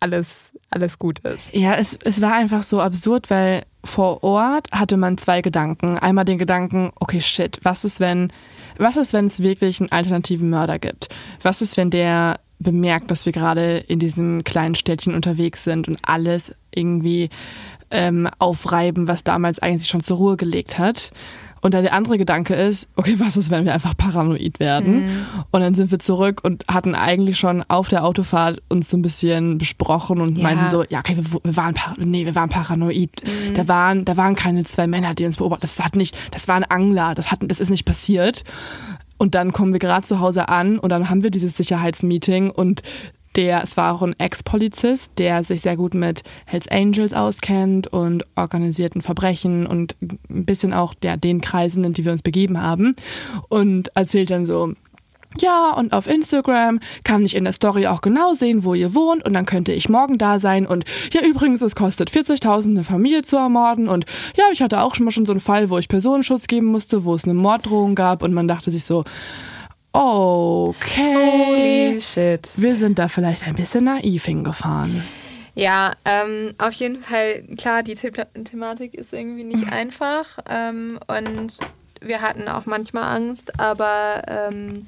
alles, 0.00 0.52
alles 0.70 0.98
gut 0.98 1.20
ist. 1.20 1.54
Ja, 1.54 1.76
es, 1.76 1.98
es 2.04 2.20
war 2.20 2.34
einfach 2.34 2.62
so 2.62 2.80
absurd, 2.80 3.30
weil 3.30 3.64
vor 3.84 4.22
Ort 4.22 4.70
hatte 4.72 4.96
man 4.96 5.18
zwei 5.18 5.40
Gedanken. 5.40 5.98
Einmal 5.98 6.24
den 6.24 6.38
Gedanken, 6.38 6.90
okay, 7.00 7.20
shit, 7.20 7.58
was 7.62 7.84
ist, 7.84 8.00
wenn, 8.00 8.32
was 8.76 8.96
ist, 8.96 9.12
wenn 9.12 9.26
es 9.26 9.40
wirklich 9.40 9.80
einen 9.80 9.92
alternativen 9.92 10.50
Mörder 10.50 10.78
gibt? 10.78 11.08
Was 11.42 11.62
ist, 11.62 11.76
wenn 11.76 11.90
der 11.90 12.40
bemerkt, 12.58 13.10
dass 13.10 13.26
wir 13.26 13.32
gerade 13.32 13.78
in 13.78 13.98
diesem 13.98 14.44
kleinen 14.44 14.74
Städtchen 14.74 15.14
unterwegs 15.14 15.64
sind 15.64 15.88
und 15.88 15.98
alles 16.02 16.54
irgendwie 16.74 17.30
ähm, 17.90 18.28
aufreiben, 18.38 19.06
was 19.08 19.24
damals 19.24 19.58
eigentlich 19.58 19.88
schon 19.88 20.02
zur 20.02 20.16
Ruhe 20.16 20.36
gelegt 20.36 20.78
hat. 20.78 21.12
Und 21.64 21.72
dann 21.72 21.82
der 21.82 21.94
andere 21.94 22.18
Gedanke 22.18 22.52
ist, 22.52 22.90
okay, 22.94 23.14
was 23.16 23.38
ist, 23.38 23.50
wenn 23.50 23.64
wir 23.64 23.72
einfach 23.72 23.96
paranoid 23.96 24.60
werden? 24.60 25.06
Mhm. 25.06 25.26
Und 25.50 25.62
dann 25.62 25.74
sind 25.74 25.90
wir 25.90 25.98
zurück 25.98 26.42
und 26.44 26.62
hatten 26.68 26.94
eigentlich 26.94 27.38
schon 27.38 27.64
auf 27.68 27.88
der 27.88 28.04
Autofahrt 28.04 28.60
uns 28.68 28.90
so 28.90 28.98
ein 28.98 29.02
bisschen 29.02 29.56
besprochen 29.56 30.20
und 30.20 30.36
ja. 30.36 30.42
meinten 30.42 30.68
so, 30.68 30.84
ja, 30.90 30.98
okay, 30.98 31.16
wir, 31.16 31.24
wir 31.42 31.56
waren, 31.56 31.74
nee, 31.96 32.26
wir 32.26 32.34
waren 32.34 32.50
paranoid. 32.50 33.22
Mhm. 33.24 33.54
Da 33.54 33.66
waren, 33.66 34.04
da 34.04 34.18
waren 34.18 34.36
keine 34.36 34.64
zwei 34.64 34.86
Männer, 34.86 35.14
die 35.14 35.24
uns 35.24 35.38
beobachtet. 35.38 35.70
Das 35.70 35.82
hat 35.82 35.96
nicht, 35.96 36.14
das 36.32 36.48
war 36.48 36.56
ein 36.56 36.64
Angler. 36.64 37.14
Das 37.14 37.32
hat, 37.32 37.38
das 37.40 37.60
ist 37.60 37.70
nicht 37.70 37.86
passiert. 37.86 38.44
Und 39.16 39.34
dann 39.34 39.54
kommen 39.54 39.72
wir 39.72 39.80
gerade 39.80 40.04
zu 40.04 40.20
Hause 40.20 40.50
an 40.50 40.78
und 40.78 40.90
dann 40.90 41.08
haben 41.08 41.22
wir 41.22 41.30
dieses 41.30 41.56
Sicherheitsmeeting 41.56 42.50
und 42.50 42.82
der, 43.36 43.62
es 43.62 43.76
war 43.76 43.94
auch 43.94 44.02
ein 44.02 44.18
Ex-Polizist, 44.18 45.12
der 45.18 45.44
sich 45.44 45.60
sehr 45.60 45.76
gut 45.76 45.94
mit 45.94 46.22
Hells 46.46 46.68
Angels 46.68 47.12
auskennt 47.12 47.86
und 47.88 48.24
organisierten 48.36 49.02
Verbrechen 49.02 49.66
und 49.66 49.96
ein 50.00 50.44
bisschen 50.44 50.72
auch 50.72 50.94
der, 50.94 51.16
den 51.16 51.40
Kreisen, 51.40 51.84
in 51.84 51.92
die 51.92 52.04
wir 52.04 52.12
uns 52.12 52.22
begeben 52.22 52.60
haben. 52.60 52.94
Und 53.48 53.94
erzählt 53.96 54.30
dann 54.30 54.44
so, 54.44 54.74
ja, 55.38 55.72
und 55.72 55.92
auf 55.92 56.06
Instagram 56.06 56.80
kann 57.02 57.24
ich 57.24 57.34
in 57.34 57.44
der 57.44 57.52
Story 57.52 57.86
auch 57.86 58.00
genau 58.00 58.34
sehen, 58.34 58.62
wo 58.64 58.74
ihr 58.74 58.94
wohnt 58.94 59.24
und 59.24 59.32
dann 59.32 59.46
könnte 59.46 59.72
ich 59.72 59.88
morgen 59.88 60.18
da 60.18 60.38
sein. 60.38 60.66
Und 60.66 60.84
ja, 61.12 61.22
übrigens, 61.22 61.60
es 61.60 61.74
kostet 61.74 62.10
40.000 62.10 62.66
eine 62.66 62.84
Familie 62.84 63.22
zu 63.22 63.36
ermorden. 63.36 63.88
Und 63.88 64.06
ja, 64.36 64.44
ich 64.52 64.62
hatte 64.62 64.80
auch 64.80 64.94
schon 64.94 65.04
mal 65.04 65.10
schon 65.10 65.26
so 65.26 65.32
einen 65.32 65.40
Fall, 65.40 65.70
wo 65.70 65.78
ich 65.78 65.88
Personenschutz 65.88 66.46
geben 66.46 66.66
musste, 66.66 67.04
wo 67.04 67.14
es 67.14 67.24
eine 67.24 67.34
Morddrohung 67.34 67.94
gab. 67.94 68.22
Und 68.22 68.32
man 68.32 68.46
dachte 68.46 68.70
sich 68.70 68.84
so, 68.84 69.04
Okay. 69.96 71.14
Holy 71.14 72.00
shit. 72.00 72.50
Wir 72.56 72.74
sind 72.74 72.98
da 72.98 73.06
vielleicht 73.06 73.46
ein 73.46 73.54
bisschen 73.54 73.84
naiv 73.84 74.24
hingefahren. 74.24 75.04
Ja, 75.54 75.92
ähm, 76.04 76.52
auf 76.58 76.72
jeden 76.74 77.00
Fall, 77.00 77.44
klar, 77.56 77.84
die 77.84 77.94
The 77.94 78.10
Thematik 78.42 78.94
ist 78.94 79.12
irgendwie 79.12 79.44
nicht 79.44 79.68
einfach 79.72 80.38
ähm, 80.50 80.98
und 81.06 81.58
wir 82.00 82.22
hatten 82.22 82.48
auch 82.48 82.66
manchmal 82.66 83.04
Angst, 83.16 83.60
aber 83.60 84.22
ähm, 84.26 84.86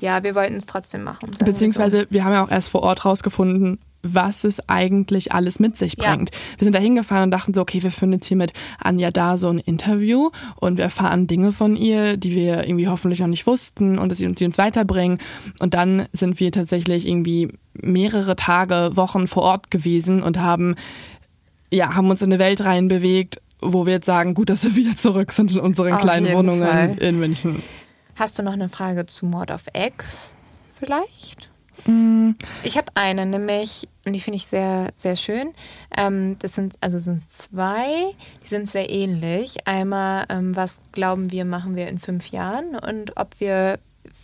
ja, 0.00 0.22
wir 0.22 0.36
wollten 0.36 0.54
es 0.54 0.66
trotzdem 0.66 1.02
machen. 1.02 1.32
Beziehungsweise, 1.44 1.98
wir, 1.98 2.04
so. 2.04 2.10
wir 2.10 2.24
haben 2.24 2.32
ja 2.32 2.44
auch 2.44 2.50
erst 2.50 2.68
vor 2.68 2.84
Ort 2.84 3.04
rausgefunden, 3.04 3.80
was 4.04 4.44
es 4.44 4.68
eigentlich 4.68 5.32
alles 5.32 5.58
mit 5.58 5.76
sich 5.76 5.96
bringt. 5.96 6.30
Ja. 6.32 6.40
Wir 6.58 6.64
sind 6.64 6.74
da 6.74 6.78
hingefahren 6.78 7.24
und 7.24 7.30
dachten 7.30 7.54
so, 7.54 7.62
okay, 7.62 7.82
wir 7.82 7.90
führen 7.90 8.12
jetzt 8.12 8.26
hier 8.26 8.36
mit 8.36 8.52
Anja 8.78 9.10
da 9.10 9.36
so 9.36 9.48
ein 9.48 9.58
Interview 9.58 10.30
und 10.60 10.76
wir 10.76 10.84
erfahren 10.84 11.26
Dinge 11.26 11.52
von 11.52 11.74
ihr, 11.76 12.16
die 12.16 12.34
wir 12.34 12.64
irgendwie 12.64 12.88
hoffentlich 12.88 13.20
noch 13.20 13.26
nicht 13.26 13.46
wussten 13.46 13.98
und 13.98 14.10
dass 14.10 14.18
sie 14.18 14.26
uns, 14.26 14.38
die 14.38 14.44
uns 14.44 14.58
weiterbringen. 14.58 15.18
Und 15.58 15.74
dann 15.74 16.06
sind 16.12 16.38
wir 16.38 16.52
tatsächlich 16.52 17.08
irgendwie 17.08 17.48
mehrere 17.72 18.36
Tage, 18.36 18.90
Wochen 18.94 19.26
vor 19.26 19.42
Ort 19.42 19.70
gewesen 19.70 20.22
und 20.22 20.38
haben, 20.38 20.76
ja, 21.70 21.94
haben 21.94 22.10
uns 22.10 22.22
in 22.22 22.32
eine 22.32 22.38
Welt 22.38 22.62
reinbewegt, 22.64 23.40
wo 23.60 23.86
wir 23.86 23.94
jetzt 23.94 24.06
sagen, 24.06 24.34
gut, 24.34 24.50
dass 24.50 24.64
wir 24.64 24.76
wieder 24.76 24.96
zurück 24.96 25.32
sind 25.32 25.52
in 25.52 25.60
unseren 25.60 25.94
Auf 25.94 26.02
kleinen 26.02 26.32
Wohnungen 26.34 26.68
Fall. 26.68 26.98
in 26.98 27.18
München. 27.18 27.62
Hast 28.16 28.38
du 28.38 28.42
noch 28.42 28.52
eine 28.52 28.68
Frage 28.68 29.06
zu 29.06 29.26
Mord 29.26 29.50
of 29.50 29.62
X 29.74 30.34
vielleicht? 30.78 31.50
Mm, 31.86 32.32
Ich 32.62 32.76
habe 32.76 32.92
eine, 32.94 33.26
nämlich, 33.26 33.88
und 34.04 34.12
die 34.12 34.20
finde 34.20 34.36
ich 34.36 34.46
sehr, 34.46 34.92
sehr 34.96 35.16
schön. 35.16 35.52
Ähm, 35.96 36.36
das 36.38 36.54
sind, 36.54 36.74
also 36.80 36.98
sind 36.98 37.28
zwei, 37.30 38.14
die 38.42 38.48
sind 38.48 38.68
sehr 38.68 38.90
ähnlich. 38.90 39.66
Einmal, 39.66 40.26
ähm, 40.28 40.56
was 40.56 40.76
glauben 40.92 41.30
wir, 41.30 41.44
machen 41.44 41.76
wir 41.76 41.88
in 41.88 41.98
fünf 41.98 42.28
Jahren 42.30 42.76
und 42.76 43.16
ob 43.16 43.40
wir 43.40 43.78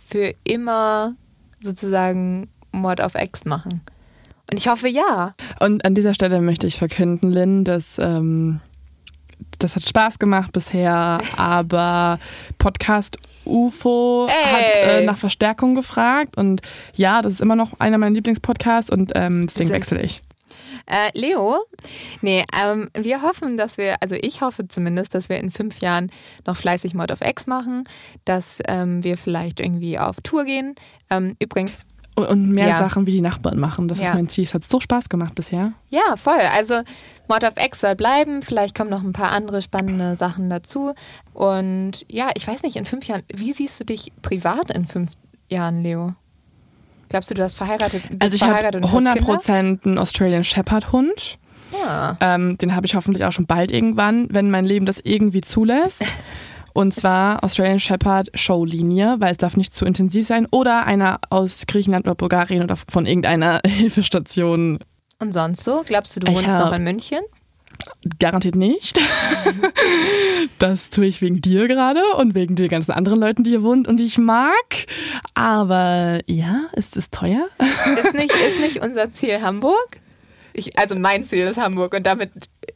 für 0.07 0.33
immer 0.43 1.13
sozusagen 1.61 2.49
Mord 2.71 3.01
auf 3.01 3.15
Ex 3.15 3.45
machen. 3.45 3.81
Und 4.49 4.57
ich 4.57 4.67
hoffe 4.67 4.89
ja. 4.89 5.33
Und 5.59 5.85
an 5.85 5.95
dieser 5.95 6.13
Stelle 6.13 6.41
möchte 6.41 6.67
ich 6.67 6.77
verkünden, 6.77 7.31
Lynn, 7.31 7.63
dass 7.63 7.97
ähm, 7.99 8.59
das 9.59 9.75
hat 9.75 9.87
Spaß 9.87 10.19
gemacht 10.19 10.51
bisher, 10.51 11.19
aber 11.37 12.19
Podcast 12.57 13.17
UFO 13.45 14.27
Ey. 14.27 14.51
hat 14.51 14.77
äh, 14.77 15.05
nach 15.05 15.17
Verstärkung 15.17 15.75
gefragt 15.75 16.37
und 16.37 16.61
ja, 16.95 17.21
das 17.21 17.33
ist 17.33 17.41
immer 17.41 17.55
noch 17.55 17.79
einer 17.79 17.97
meiner 17.97 18.15
Lieblingspodcasts 18.15 18.91
und 18.91 19.11
ähm, 19.15 19.47
deswegen 19.47 19.71
wechsle 19.71 20.01
ich. 20.01 20.21
Äh, 20.85 21.09
Leo, 21.13 21.59
nee, 22.21 22.43
ähm, 22.59 22.89
wir 22.97 23.21
hoffen, 23.21 23.55
dass 23.55 23.77
wir, 23.77 23.95
also 24.01 24.15
ich 24.19 24.41
hoffe 24.41 24.67
zumindest, 24.67 25.13
dass 25.13 25.29
wir 25.29 25.37
in 25.37 25.51
fünf 25.51 25.79
Jahren 25.79 26.11
noch 26.45 26.57
fleißig 26.57 26.93
Mord 26.93 27.11
auf 27.11 27.21
Ex 27.21 27.47
machen, 27.47 27.85
dass 28.25 28.59
ähm, 28.67 29.03
wir 29.03 29.17
vielleicht 29.17 29.59
irgendwie 29.59 29.99
auf 29.99 30.17
Tour 30.21 30.43
gehen. 30.43 30.75
Ähm, 31.09 31.35
übrigens, 31.39 31.79
Und- 32.15 32.49
mehr 32.51 32.67
Ja. 32.67 32.77
Sachen 32.79 33.05
wie 33.07 33.11
die 33.11 33.21
Nachbarn 33.21 33.57
machen. 33.59 33.87
Das 33.87 33.97
Ja. 33.99 34.09
ist 34.09 34.13
mein 34.15 34.27
Ziel. 34.29 34.43
Es 34.43 34.53
hat 34.53 34.63
so 34.63 34.79
Spaß 34.79 35.09
gemacht 35.09 35.33
bisher. 35.35 35.71
ja, 35.89 36.15
voll. 36.17 36.39
Also 36.53 36.81
Mord 37.29 37.45
auf 37.45 37.55
Ex 37.55 37.79
soll 37.81 37.95
bleiben. 37.95 38.41
Vielleicht 38.41 38.75
kommen 38.75 38.89
noch 38.89 39.01
ein 39.03 39.13
paar 39.13 39.31
andere 39.31 39.61
spannende 39.61 40.15
Sachen 40.15 40.49
dazu. 40.49 40.93
Und 41.33 42.05
ja, 42.09 42.29
ich 42.35 42.47
weiß 42.47 42.63
nicht, 42.63 42.75
in 42.75 42.85
fünf 42.85 43.05
Jahren, 43.07 43.23
wie 43.33 43.53
siehst 43.53 43.79
du 43.79 43.85
dich 43.85 44.11
privat 44.21 44.71
in 44.71 44.85
fünf 44.85 45.11
Jahren, 45.49 45.81
Leo? 45.81 46.13
Glaubst 47.09 47.29
du, 47.29 47.33
du 47.33 47.43
hast 47.43 47.55
verheiratet? 47.55 48.03
bist 48.09 48.21
Also 48.21 48.35
ich 48.35 48.41
habe 48.41 48.53
verheiratet 48.53 48.83
und 48.83 48.91
hast 48.91 48.93
100% 49.49 49.85
einen 49.85 49.97
Australian 49.97 50.43
Shepherd 50.43 50.91
Hund. 50.91 51.39
Ja. 51.73 52.17
Ähm, 52.19 52.57
den 52.57 52.75
habe 52.75 52.85
ich 52.85 52.95
hoffentlich 52.95 53.23
auch 53.25 53.31
schon 53.31 53.45
bald 53.47 53.71
irgendwann, 53.71 54.27
wenn 54.31 54.51
mein 54.51 54.65
Leben 54.65 54.85
das 54.85 54.99
irgendwie 55.03 55.41
zulässt. 55.41 56.03
Und 56.73 56.93
zwar 56.93 57.43
Australian 57.43 57.79
Shepherd 57.79 58.29
Showlinie, 58.33 59.17
weil 59.19 59.31
es 59.31 59.37
darf 59.37 59.57
nicht 59.57 59.73
zu 59.73 59.85
intensiv 59.85 60.27
sein. 60.27 60.47
Oder 60.51 60.85
einer 60.85 61.19
aus 61.29 61.65
Griechenland 61.67 62.05
oder 62.05 62.15
Bulgarien 62.15 62.63
oder 62.63 62.75
von 62.75 63.05
irgendeiner 63.05 63.61
Hilfestation. 63.65 64.79
Und 65.19 65.33
sonst 65.33 65.63
so? 65.63 65.83
Glaubst 65.85 66.15
du, 66.15 66.21
du 66.21 66.31
wohnst 66.31 66.47
noch 66.47 66.73
in 66.73 66.83
München? 66.83 67.19
Garantiert 68.19 68.55
nicht. 68.55 68.99
das 70.59 70.89
tue 70.89 71.05
ich 71.05 71.21
wegen 71.21 71.41
dir 71.41 71.67
gerade 71.67 72.01
und 72.17 72.35
wegen 72.35 72.55
den 72.55 72.67
ganzen 72.67 72.91
anderen 72.91 73.19
Leuten, 73.19 73.43
die 73.43 73.51
hier 73.51 73.63
wohnen 73.63 73.85
und 73.85 73.97
die 73.97 74.05
ich 74.05 74.17
mag. 74.17 74.51
Aber 75.33 76.19
ja, 76.27 76.61
ist 76.73 76.97
es 76.97 77.09
teuer? 77.09 77.47
Ist 78.03 78.13
nicht, 78.13 78.31
ist 78.31 78.59
nicht 78.59 78.83
unser 78.83 79.11
Ziel 79.11 79.41
Hamburg? 79.41 79.99
Ich, 80.53 80.77
also 80.77 80.95
mein 80.95 81.23
Ziel 81.23 81.47
ist 81.47 81.57
Hamburg 81.57 81.93
und 81.93 82.05
damit 82.05 82.31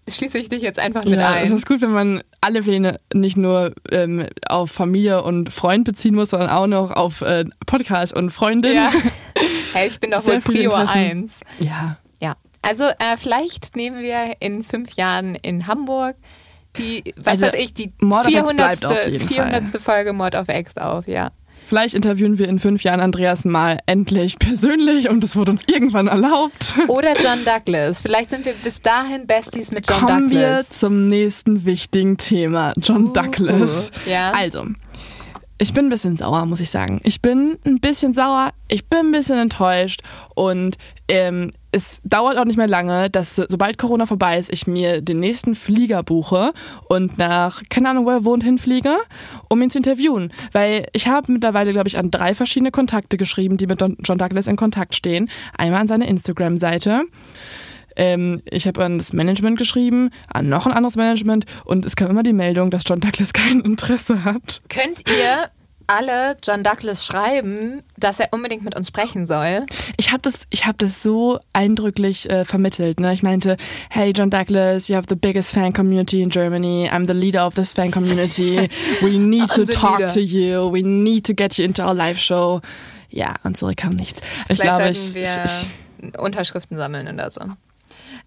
schließe 0.09 0.37
ich 0.37 0.49
dich 0.49 0.61
jetzt 0.61 0.79
einfach 0.79 1.03
mit 1.05 1.19
Ja, 1.19 1.29
ein. 1.33 1.43
es 1.43 1.51
ist 1.51 1.65
gut, 1.65 1.81
wenn 1.81 1.91
man 1.91 2.21
alle 2.41 2.61
Pläne 2.61 2.99
nicht 3.13 3.37
nur 3.37 3.73
ähm, 3.91 4.27
auf 4.47 4.71
Familie 4.71 5.23
und 5.23 5.51
Freund 5.51 5.83
beziehen 5.85 6.15
muss, 6.15 6.29
sondern 6.29 6.49
auch 6.49 6.67
noch 6.67 6.91
auf 6.91 7.21
äh, 7.21 7.45
Podcast 7.65 8.13
und 8.13 8.29
Freundin. 8.31 8.75
ja. 8.75 8.91
Hey, 9.73 9.89
ich 9.89 9.99
bin 9.99 10.11
doch 10.11 10.21
Sehr 10.21 10.35
wohl 10.35 10.41
Prio 10.41 10.63
Interessen. 10.71 10.97
1. 10.97 11.39
ja. 11.59 11.97
Ja. 12.21 12.35
Also 12.61 12.85
äh, 12.85 13.17
vielleicht 13.17 13.75
nehmen 13.75 13.99
wir 14.01 14.37
in 14.39 14.63
fünf 14.63 14.93
Jahren 14.93 15.35
in 15.35 15.67
Hamburg 15.67 16.15
die, 16.77 17.13
was 17.17 17.41
Also, 17.41 17.45
weiß 17.47 17.53
ich, 17.55 17.73
die 17.73 17.91
Mord 17.99 18.25
auf 18.27 18.33
Ex 18.33 18.49
400. 18.51 18.55
bleibt 18.55 18.85
auf 18.85 19.07
jeden 19.07 19.27
400. 19.27 19.81
Folge 19.81 20.13
Mord 20.13 20.35
auf 20.35 20.47
Ex 20.47 20.77
auf, 20.77 21.07
ja. 21.07 21.31
Vielleicht 21.67 21.95
interviewen 21.95 22.37
wir 22.37 22.47
in 22.47 22.59
fünf 22.59 22.83
Jahren 22.83 22.99
Andreas 22.99 23.43
mal 23.45 23.79
endlich 23.87 24.37
persönlich 24.37 25.09
und 25.09 25.23
das 25.23 25.35
wurde 25.35 25.51
uns 25.51 25.61
irgendwann 25.67 26.07
erlaubt. 26.07 26.75
Oder 26.87 27.13
John 27.21 27.39
Douglas. 27.43 28.01
Vielleicht 28.01 28.29
sind 28.29 28.45
wir 28.45 28.53
bis 28.53 28.81
dahin 28.81 29.25
Besties 29.27 29.71
mit 29.71 29.89
John 29.89 29.99
Kommen 29.99 30.29
wir 30.29 30.57
Douglas. 30.57 30.69
zum 30.69 31.07
nächsten 31.07 31.65
wichtigen 31.65 32.17
Thema, 32.17 32.73
John 32.81 33.05
Uh, 33.05 33.13
Douglas. 33.13 33.91
ja. 34.05 34.31
Also, 34.31 34.65
ich 35.57 35.73
bin 35.73 35.85
ein 35.85 35.89
bisschen 35.89 36.17
sauer, 36.17 36.45
muss 36.45 36.59
ich 36.59 36.69
sagen. 36.69 36.99
Ich 37.03 37.21
bin 37.21 37.57
ein 37.65 37.79
bisschen 37.79 38.13
sauer, 38.13 38.51
ich 38.67 38.87
bin 38.87 38.99
ein 38.99 39.11
bisschen 39.11 39.37
enttäuscht 39.39 40.01
und 40.35 40.75
ähm, 41.07 41.53
es 41.71 41.99
dauert 42.03 42.37
auch 42.37 42.45
nicht 42.45 42.57
mehr 42.57 42.67
lange, 42.67 43.09
dass 43.09 43.35
so- 43.35 43.45
sobald 43.47 43.77
Corona 43.77 44.05
vorbei 44.05 44.37
ist, 44.39 44.51
ich 44.51 44.65
mir 44.67 45.01
den 45.01 45.19
nächsten 45.19 45.55
Flieger 45.55 46.03
buche 46.03 46.51
und 46.89 47.17
nach, 47.17 47.61
keine 47.69 47.89
Ahnung, 47.89 48.05
wo 48.05 48.09
er 48.11 48.25
wohnt, 48.25 48.43
hinfliege, 48.43 48.95
um 49.49 49.61
ihn 49.61 49.69
zu 49.69 49.77
interviewen. 49.79 50.31
Weil 50.51 50.87
ich 50.93 51.07
habe 51.07 51.31
mittlerweile, 51.31 51.71
glaube 51.73 51.87
ich, 51.87 51.97
an 51.97 52.11
drei 52.11 52.33
verschiedene 52.33 52.71
Kontakte 52.71 53.17
geschrieben, 53.17 53.57
die 53.57 53.67
mit 53.67 53.81
Don- 53.81 53.97
John 54.03 54.17
Douglas 54.17 54.47
in 54.47 54.55
Kontakt 54.55 54.95
stehen. 54.95 55.29
Einmal 55.57 55.81
an 55.81 55.87
seine 55.87 56.07
Instagram-Seite. 56.07 57.03
Ähm, 57.95 58.41
ich 58.49 58.67
habe 58.67 58.83
an 58.83 58.97
das 58.97 59.13
Management 59.13 59.57
geschrieben, 59.57 60.09
an 60.31 60.49
noch 60.49 60.65
ein 60.65 60.73
anderes 60.73 60.95
Management 60.95 61.45
und 61.63 61.85
es 61.85 61.95
kam 61.95 62.09
immer 62.09 62.23
die 62.23 62.33
Meldung, 62.33 62.71
dass 62.71 62.83
John 62.85 62.99
Douglas 62.99 63.33
kein 63.33 63.61
Interesse 63.61 64.23
hat. 64.23 64.61
Könnt 64.69 65.09
ihr 65.09 65.49
alle 65.87 66.35
John 66.41 66.63
Douglas 66.63 67.05
schreiben, 67.05 67.83
dass 67.97 68.19
er 68.19 68.29
unbedingt 68.31 68.63
mit 68.63 68.75
uns 68.75 68.87
sprechen 68.87 69.25
soll? 69.25 69.65
Ich 69.97 70.11
habe 70.11 70.21
das, 70.21 70.39
ich 70.49 70.65
habe 70.65 70.77
das 70.77 71.03
so 71.03 71.39
eindrücklich 71.53 72.29
äh, 72.29 72.45
vermittelt. 72.45 72.99
Ne? 72.99 73.13
Ich 73.13 73.23
meinte, 73.23 73.57
hey 73.89 74.11
John 74.15 74.29
Douglas, 74.29 74.87
you 74.87 74.95
have 74.95 75.05
the 75.09 75.15
biggest 75.15 75.53
fan 75.53 75.73
community 75.73 76.21
in 76.21 76.29
Germany. 76.29 76.89
I'm 76.91 77.07
the 77.07 77.13
leader 77.13 77.45
of 77.45 77.55
this 77.55 77.73
fan 77.73 77.91
community. 77.91 78.69
We 79.01 79.11
need 79.17 79.49
to 79.49 79.65
talk 79.65 79.99
leader. 79.99 80.11
to 80.11 80.19
you. 80.21 80.71
We 80.71 80.81
need 80.81 81.25
to 81.27 81.33
get 81.33 81.57
you 81.57 81.65
into 81.65 81.83
our 81.83 81.93
live 81.93 82.17
show. 82.17 82.61
Ja, 83.09 83.35
und 83.43 83.55
zurück 83.55 83.77
kam 83.77 83.91
nichts. 83.91 84.21
Ich 84.49 84.59
glaube, 84.59 84.89
ich, 84.89 85.15
ich, 85.15 85.29
ich 85.45 86.19
Unterschriften 86.19 86.77
sammeln 86.77 87.07
oder 87.07 87.31
so. 87.31 87.41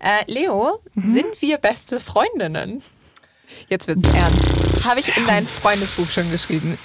Äh, 0.01 0.31
Leo, 0.31 0.81
Mhm. 0.95 1.15
sind 1.15 1.41
wir 1.43 1.59
beste 1.59 2.01
Freundinnen? 2.01 2.83
Jetzt 3.69 3.89
wird's 3.89 4.07
ernst. 4.15 4.87
Habe 4.87 5.01
ich 5.01 5.17
in 5.17 5.27
dein 5.27 5.43
Freundesbuch 5.45 6.07
schon 6.07 6.31
geschrieben. 6.31 6.77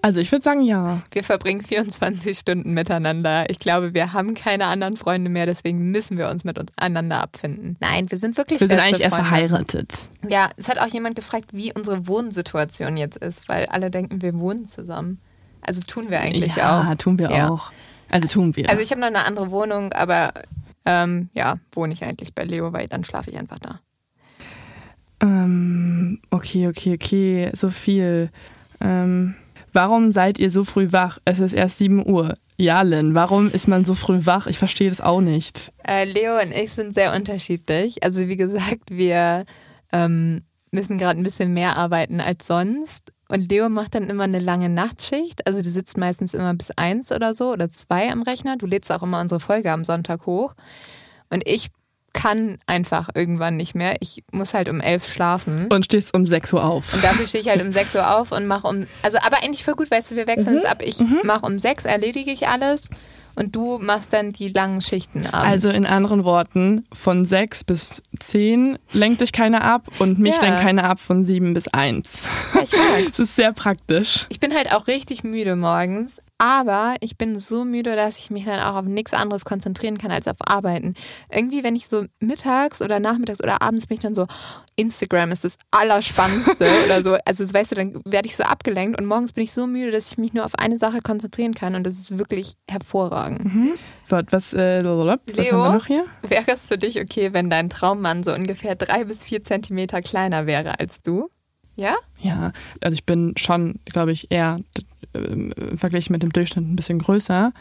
Also 0.00 0.20
ich 0.20 0.32
würde 0.32 0.42
sagen 0.42 0.62
ja. 0.62 1.02
Wir 1.12 1.22
verbringen 1.24 1.62
24 1.62 2.38
Stunden 2.38 2.72
miteinander. 2.72 3.48
Ich 3.50 3.58
glaube, 3.58 3.94
wir 3.94 4.12
haben 4.12 4.34
keine 4.34 4.66
anderen 4.66 4.96
Freunde 4.96 5.30
mehr, 5.30 5.46
deswegen 5.46 5.90
müssen 5.90 6.16
wir 6.18 6.28
uns 6.30 6.42
miteinander 6.44 7.20
abfinden. 7.22 7.76
Nein, 7.80 8.10
wir 8.10 8.18
sind 8.18 8.36
wirklich 8.36 8.60
Wir 8.60 8.68
sind 8.68 8.80
eigentlich 8.80 9.02
eher 9.02 9.10
Freunde. 9.10 9.24
verheiratet. 9.26 9.92
Ja, 10.26 10.50
es 10.56 10.68
hat 10.68 10.78
auch 10.78 10.86
jemand 10.88 11.16
gefragt, 11.16 11.50
wie 11.52 11.72
unsere 11.72 12.06
Wohnsituation 12.06 12.96
jetzt 12.96 13.16
ist, 13.18 13.48
weil 13.48 13.66
alle 13.66 13.90
denken, 13.90 14.22
wir 14.22 14.38
wohnen 14.38 14.66
zusammen. 14.66 15.18
Also 15.60 15.80
tun 15.82 16.10
wir 16.10 16.20
eigentlich 16.20 16.56
ja, 16.56 16.88
auch. 16.90 16.94
tun 16.96 17.18
wir 17.18 17.30
Ja. 17.30 17.48
auch. 17.50 17.70
Also 18.10 18.26
tun 18.28 18.56
wir. 18.56 18.68
Also 18.70 18.82
ich 18.82 18.90
habe 18.90 19.00
noch 19.00 19.08
eine 19.08 19.24
andere 19.24 19.50
Wohnung, 19.50 19.92
aber 19.92 20.32
ähm, 20.86 21.30
ja, 21.34 21.58
wohne 21.72 21.92
ich 21.92 22.04
eigentlich 22.04 22.34
bei 22.34 22.44
Leo, 22.44 22.72
weil 22.72 22.88
dann 22.88 23.04
schlafe 23.04 23.30
ich 23.30 23.38
einfach 23.38 23.58
da. 23.58 23.80
Ähm, 25.20 26.20
okay, 26.30 26.68
okay, 26.68 26.94
okay, 26.94 27.50
so 27.54 27.70
viel. 27.70 28.30
Ähm, 28.80 29.34
warum 29.72 30.12
seid 30.12 30.38
ihr 30.38 30.50
so 30.50 30.64
früh 30.64 30.92
wach? 30.92 31.18
Es 31.24 31.38
ist 31.38 31.52
erst 31.52 31.78
7 31.78 32.06
Uhr. 32.06 32.34
Ja, 32.56 32.82
Lynn, 32.82 33.14
warum 33.14 33.50
ist 33.50 33.66
man 33.66 33.84
so 33.84 33.94
früh 33.94 34.26
wach? 34.26 34.46
Ich 34.46 34.58
verstehe 34.58 34.88
das 34.88 35.00
auch 35.00 35.20
nicht. 35.20 35.72
Äh, 35.86 36.04
Leo 36.04 36.40
und 36.40 36.52
ich 36.52 36.70
sind 36.70 36.94
sehr 36.94 37.14
unterschiedlich. 37.14 38.02
Also 38.04 38.28
wie 38.28 38.36
gesagt, 38.36 38.90
wir 38.90 39.44
ähm, 39.92 40.42
müssen 40.70 40.98
gerade 40.98 41.18
ein 41.18 41.24
bisschen 41.24 41.54
mehr 41.54 41.76
arbeiten 41.76 42.20
als 42.20 42.46
sonst. 42.46 43.13
Und 43.34 43.50
Leo 43.50 43.68
macht 43.68 43.96
dann 43.96 44.08
immer 44.10 44.24
eine 44.24 44.38
lange 44.38 44.68
Nachtschicht. 44.68 45.44
Also 45.48 45.60
die 45.60 45.68
sitzt 45.68 45.98
meistens 45.98 46.34
immer 46.34 46.54
bis 46.54 46.70
eins 46.70 47.10
oder 47.10 47.34
so 47.34 47.50
oder 47.50 47.68
zwei 47.68 48.12
am 48.12 48.22
Rechner. 48.22 48.56
Du 48.56 48.64
lädst 48.64 48.92
auch 48.92 49.02
immer 49.02 49.20
unsere 49.20 49.40
Folge 49.40 49.72
am 49.72 49.84
Sonntag 49.84 50.24
hoch. 50.26 50.54
Und 51.30 51.42
ich 51.48 51.70
kann 52.12 52.58
einfach 52.66 53.08
irgendwann 53.12 53.56
nicht 53.56 53.74
mehr. 53.74 53.96
Ich 53.98 54.22
muss 54.30 54.54
halt 54.54 54.68
um 54.68 54.80
elf 54.80 55.12
schlafen. 55.12 55.66
Und 55.66 55.84
stehst 55.84 56.14
um 56.14 56.24
6 56.24 56.52
Uhr 56.52 56.62
auf. 56.62 56.94
Und 56.94 57.02
dafür 57.02 57.26
stehe 57.26 57.42
ich 57.42 57.48
halt 57.48 57.60
um 57.60 57.72
6 57.72 57.96
Uhr 57.96 58.16
auf 58.16 58.30
und 58.30 58.46
mache 58.46 58.68
um. 58.68 58.86
Also, 59.02 59.18
aber 59.18 59.42
eigentlich 59.42 59.64
voll 59.64 59.74
gut, 59.74 59.90
weißt 59.90 60.12
du, 60.12 60.16
wir 60.16 60.28
wechseln 60.28 60.54
es 60.54 60.64
ab. 60.64 60.80
Ich 60.84 61.00
mache 61.24 61.44
um 61.44 61.58
6, 61.58 61.86
erledige 61.86 62.30
ich 62.30 62.46
alles 62.46 62.88
und 63.36 63.54
du 63.56 63.78
machst 63.78 64.12
dann 64.12 64.32
die 64.32 64.48
langen 64.48 64.80
Schichten 64.80 65.26
abends. 65.26 65.34
Also 65.46 65.68
in 65.70 65.86
anderen 65.86 66.24
Worten, 66.24 66.84
von 66.92 67.24
6 67.24 67.64
bis 67.64 68.02
10 68.20 68.78
lenkt 68.92 69.20
dich 69.20 69.32
keiner 69.32 69.62
ab 69.64 69.88
und 69.98 70.18
mich 70.18 70.34
Ja. 70.34 70.42
lenkt 70.42 70.60
keiner 70.60 70.84
ab 70.84 71.00
von 71.00 71.24
7 71.24 71.54
bis 71.54 71.68
1. 71.68 72.24
ich 72.62 72.72
mag's. 72.72 73.04
Das 73.06 73.18
ist 73.18 73.36
sehr 73.36 73.52
praktisch. 73.52 74.26
Ich 74.28 74.40
bin 74.40 74.54
halt 74.54 74.72
auch 74.72 74.86
richtig 74.86 75.24
müde 75.24 75.56
morgens, 75.56 76.20
aber 76.38 76.96
ich 77.00 77.16
bin 77.16 77.38
so 77.38 77.64
müde, 77.64 77.94
dass 77.94 78.18
ich 78.18 78.30
mich 78.30 78.44
dann 78.44 78.60
auch 78.60 78.74
auf 78.74 78.84
nichts 78.84 79.14
anderes 79.14 79.44
konzentrieren 79.44 79.98
kann 79.98 80.10
als 80.10 80.26
auf 80.26 80.36
Arbeiten. 80.40 80.94
Irgendwie, 81.30 81.62
wenn 81.62 81.76
ich 81.76 81.86
so 81.88 82.06
mittags 82.18 82.82
oder 82.82 82.98
nachmittags 83.00 83.42
oder 83.42 83.62
abends 83.62 83.86
bin 83.86 83.96
ich 83.96 84.02
dann 84.02 84.14
so, 84.14 84.26
Instagram 84.76 85.30
ist 85.30 85.44
das 85.44 85.56
Allerspannendste 85.70 86.66
oder 86.84 87.04
so. 87.04 87.16
Also 87.24 87.52
weißt 87.52 87.72
du, 87.72 87.76
dann 87.76 88.00
werde 88.04 88.26
ich 88.26 88.36
so 88.36 88.42
abgelenkt 88.42 89.00
und 89.00 89.06
morgens 89.06 89.32
bin 89.32 89.44
ich 89.44 89.52
so 89.52 89.66
müde, 89.66 89.92
dass 89.92 90.10
ich 90.10 90.18
mich 90.18 90.32
nur 90.32 90.44
auf 90.44 90.56
eine 90.58 90.76
Sache 90.76 91.00
konzentrieren 91.00 91.54
kann 91.54 91.74
und 91.76 91.84
das 91.84 91.94
ist 91.94 92.18
wirklich 92.18 92.54
hervorragend. 92.68 93.44
Warte, 94.08 94.32
was, 94.32 94.52
äh, 94.52 94.80
lalalala, 94.80 95.18
was 95.26 95.36
Leo? 95.36 95.52
haben 95.52 95.72
wir 95.72 95.72
noch 95.72 95.86
hier? 95.86 96.04
Wäre 96.22 96.50
es 96.52 96.66
für 96.66 96.78
dich 96.78 97.00
okay, 97.00 97.32
wenn 97.32 97.48
dein 97.48 97.70
Traummann 97.70 98.24
so 98.24 98.34
ungefähr 98.34 98.74
drei 98.74 99.04
bis 99.04 99.24
vier 99.24 99.44
Zentimeter 99.44 100.02
kleiner 100.02 100.46
wäre 100.46 100.80
als 100.80 101.00
du? 101.02 101.30
Ja? 101.76 101.96
Ja, 102.20 102.52
also 102.82 102.94
ich 102.94 103.04
bin 103.04 103.34
schon, 103.36 103.80
glaube 103.86 104.12
ich, 104.12 104.30
eher 104.30 104.60
ähm, 105.14 105.52
im 105.56 105.78
Vergleich 105.78 106.10
mit 106.10 106.22
dem 106.22 106.32
Durchschnitt 106.32 106.64
ein 106.66 106.76
bisschen 106.76 106.98
größer. 106.98 107.52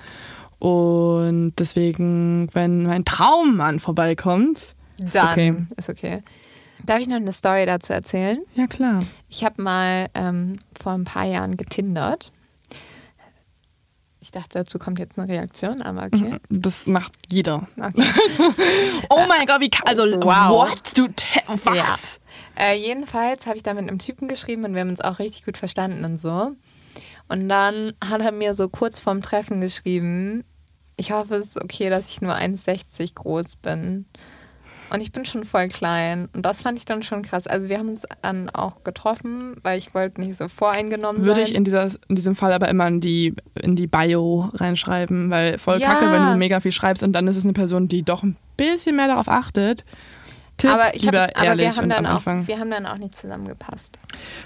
Und 0.59 1.53
deswegen, 1.59 2.47
wenn 2.53 2.83
mein 2.83 3.03
Traummann 3.05 3.79
vorbeikommt, 3.79 4.57
ist 4.57 5.15
Dann 5.15 5.29
okay. 5.31 5.55
ist 5.77 5.89
okay. 5.89 6.23
Darf 6.85 6.99
ich 6.99 7.07
noch 7.07 7.15
eine 7.15 7.31
Story 7.31 7.65
dazu 7.65 7.93
erzählen? 7.93 8.39
Ja, 8.55 8.67
klar. 8.67 9.03
Ich 9.29 9.43
habe 9.43 9.61
mal 9.61 10.07
ähm, 10.13 10.59
vor 10.81 10.93
ein 10.93 11.05
paar 11.05 11.25
Jahren 11.25 11.57
getindert. 11.57 12.31
Ich 14.19 14.31
dachte, 14.31 14.59
dazu 14.59 14.79
kommt 14.79 14.99
jetzt 14.99 15.17
eine 15.17 15.27
Reaktion, 15.27 15.81
aber 15.81 16.05
okay. 16.05 16.37
Das 16.49 16.87
macht 16.87 17.13
jeder. 17.29 17.67
okay. 17.77 18.03
Oh 19.09 19.25
mein 19.27 19.45
Gott, 19.45 19.59
wie 19.59 19.69
kann, 19.69 19.85
also, 19.87 20.03
Wow. 20.03 20.69
what? 20.69 20.97
Du, 20.97 21.07
was? 21.65 22.19
Äh, 22.57 22.77
jedenfalls 22.77 23.45
habe 23.45 23.57
ich 23.57 23.63
da 23.63 23.73
mit 23.73 23.83
einem 23.87 23.99
Typen 23.99 24.27
geschrieben 24.27 24.63
und 24.63 24.73
wir 24.73 24.81
haben 24.81 24.89
uns 24.89 25.01
auch 25.01 25.19
richtig 25.19 25.43
gut 25.45 25.57
verstanden 25.57 26.05
und 26.05 26.17
so. 26.17 26.51
Und 27.27 27.49
dann 27.49 27.93
hat 28.03 28.21
er 28.21 28.31
mir 28.31 28.53
so 28.53 28.69
kurz 28.69 28.99
vorm 28.99 29.21
Treffen 29.21 29.61
geschrieben, 29.61 30.43
ich 30.97 31.11
hoffe, 31.11 31.35
es 31.35 31.47
ist 31.47 31.61
okay, 31.63 31.89
dass 31.89 32.07
ich 32.07 32.21
nur 32.21 32.33
1,60 32.35 33.15
groß 33.15 33.55
bin. 33.57 34.05
Und 34.91 35.01
ich 35.01 35.11
bin 35.11 35.25
schon 35.25 35.43
voll 35.43 35.69
klein. 35.69 36.29
Und 36.35 36.45
das 36.45 36.61
fand 36.61 36.77
ich 36.77 36.85
dann 36.85 37.01
schon 37.01 37.23
krass. 37.23 37.47
Also 37.47 37.67
wir 37.67 37.79
haben 37.79 37.89
uns 37.89 38.03
dann 38.21 38.51
auch 38.51 38.83
getroffen, 38.83 39.55
weil 39.63 39.79
ich 39.79 39.95
wollte 39.95 40.21
nicht 40.21 40.37
so 40.37 40.47
voreingenommen 40.49 41.23
Würde 41.23 41.41
sein. 41.41 41.49
ich 41.49 41.55
in, 41.55 41.63
dieser, 41.63 41.89
in 42.09 42.15
diesem 42.15 42.35
Fall 42.35 42.53
aber 42.53 42.67
immer 42.67 42.87
in 42.87 42.99
die, 42.99 43.33
in 43.59 43.75
die 43.75 43.87
Bio 43.87 44.51
reinschreiben, 44.53 45.31
weil 45.31 45.57
voll 45.57 45.79
Ja. 45.79 45.87
kacke, 45.95 46.11
wenn 46.11 46.21
du 46.21 46.37
mega 46.37 46.59
viel 46.59 46.71
schreibst 46.71 47.01
und 47.01 47.13
dann 47.13 47.27
ist 47.27 47.37
es 47.37 47.43
eine 47.43 47.53
Person, 47.53 47.87
die 47.87 48.03
doch 48.03 48.21
ein 48.21 48.35
bisschen 48.55 48.95
mehr 48.95 49.07
darauf 49.07 49.29
achtet. 49.29 49.83
Tipp, 50.63 50.71
aber 50.71 50.95
ich 50.95 51.05
hab, 51.05 51.13
lieber 51.13 51.23
aber 51.35 51.45
ehrlich 51.45 51.65
wir 51.65 51.75
haben, 51.75 51.83
und 51.83 51.89
dann 51.89 52.05
am 52.05 52.11
auch, 52.11 52.15
Anfang. 52.17 52.47
wir 52.47 52.59
haben 52.59 52.71
dann 52.71 52.85
auch 52.85 52.97
nicht 52.97 53.17
zusammengepasst. 53.17 53.99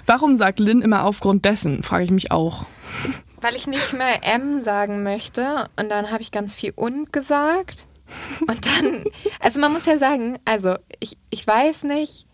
Warum 0.04 0.36
sagt 0.36 0.58
Lynn 0.58 0.82
immer 0.82 1.04
aufgrund 1.04 1.44
dessen? 1.44 1.82
Frage 1.82 2.04
ich 2.04 2.10
mich 2.10 2.30
auch. 2.32 2.66
Weil 3.40 3.54
ich 3.54 3.66
nicht 3.66 3.92
mehr 3.92 4.24
M 4.24 4.62
sagen 4.62 5.02
möchte 5.02 5.68
und 5.78 5.88
dann 5.90 6.10
habe 6.10 6.22
ich 6.22 6.32
ganz 6.32 6.54
viel 6.54 6.72
und 6.74 7.12
gesagt. 7.12 7.86
Und 8.46 8.66
dann, 8.66 9.04
also 9.40 9.60
man 9.60 9.72
muss 9.72 9.86
ja 9.86 9.98
sagen, 9.98 10.38
also 10.44 10.76
ich, 10.98 11.18
ich 11.30 11.46
weiß 11.46 11.84
nicht, 11.84 12.26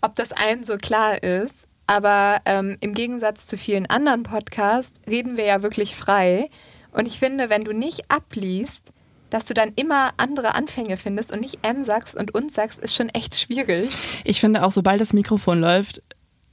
ob 0.00 0.14
das 0.14 0.32
allen 0.32 0.64
so 0.64 0.76
klar 0.76 1.22
ist, 1.22 1.66
aber 1.86 2.40
ähm, 2.46 2.78
im 2.80 2.94
Gegensatz 2.94 3.46
zu 3.46 3.58
vielen 3.58 3.86
anderen 3.86 4.22
Podcasts 4.22 4.98
reden 5.08 5.36
wir 5.36 5.44
ja 5.44 5.62
wirklich 5.62 5.96
frei. 5.96 6.48
Und 6.92 7.06
ich 7.06 7.18
finde, 7.18 7.50
wenn 7.50 7.64
du 7.64 7.72
nicht 7.72 8.10
abliest, 8.10 8.92
dass 9.30 9.44
du 9.44 9.54
dann 9.54 9.72
immer 9.76 10.12
andere 10.16 10.54
Anfänge 10.54 10.96
findest 10.96 11.32
und 11.32 11.40
nicht 11.40 11.58
M 11.62 11.84
sagst 11.84 12.14
und 12.14 12.34
uns 12.34 12.54
sagst, 12.54 12.80
ist 12.80 12.94
schon 12.94 13.08
echt 13.08 13.36
schwierig. 13.36 13.90
Ich 14.24 14.40
finde 14.40 14.64
auch, 14.64 14.72
sobald 14.72 15.00
das 15.00 15.12
Mikrofon 15.12 15.60
läuft, 15.60 16.02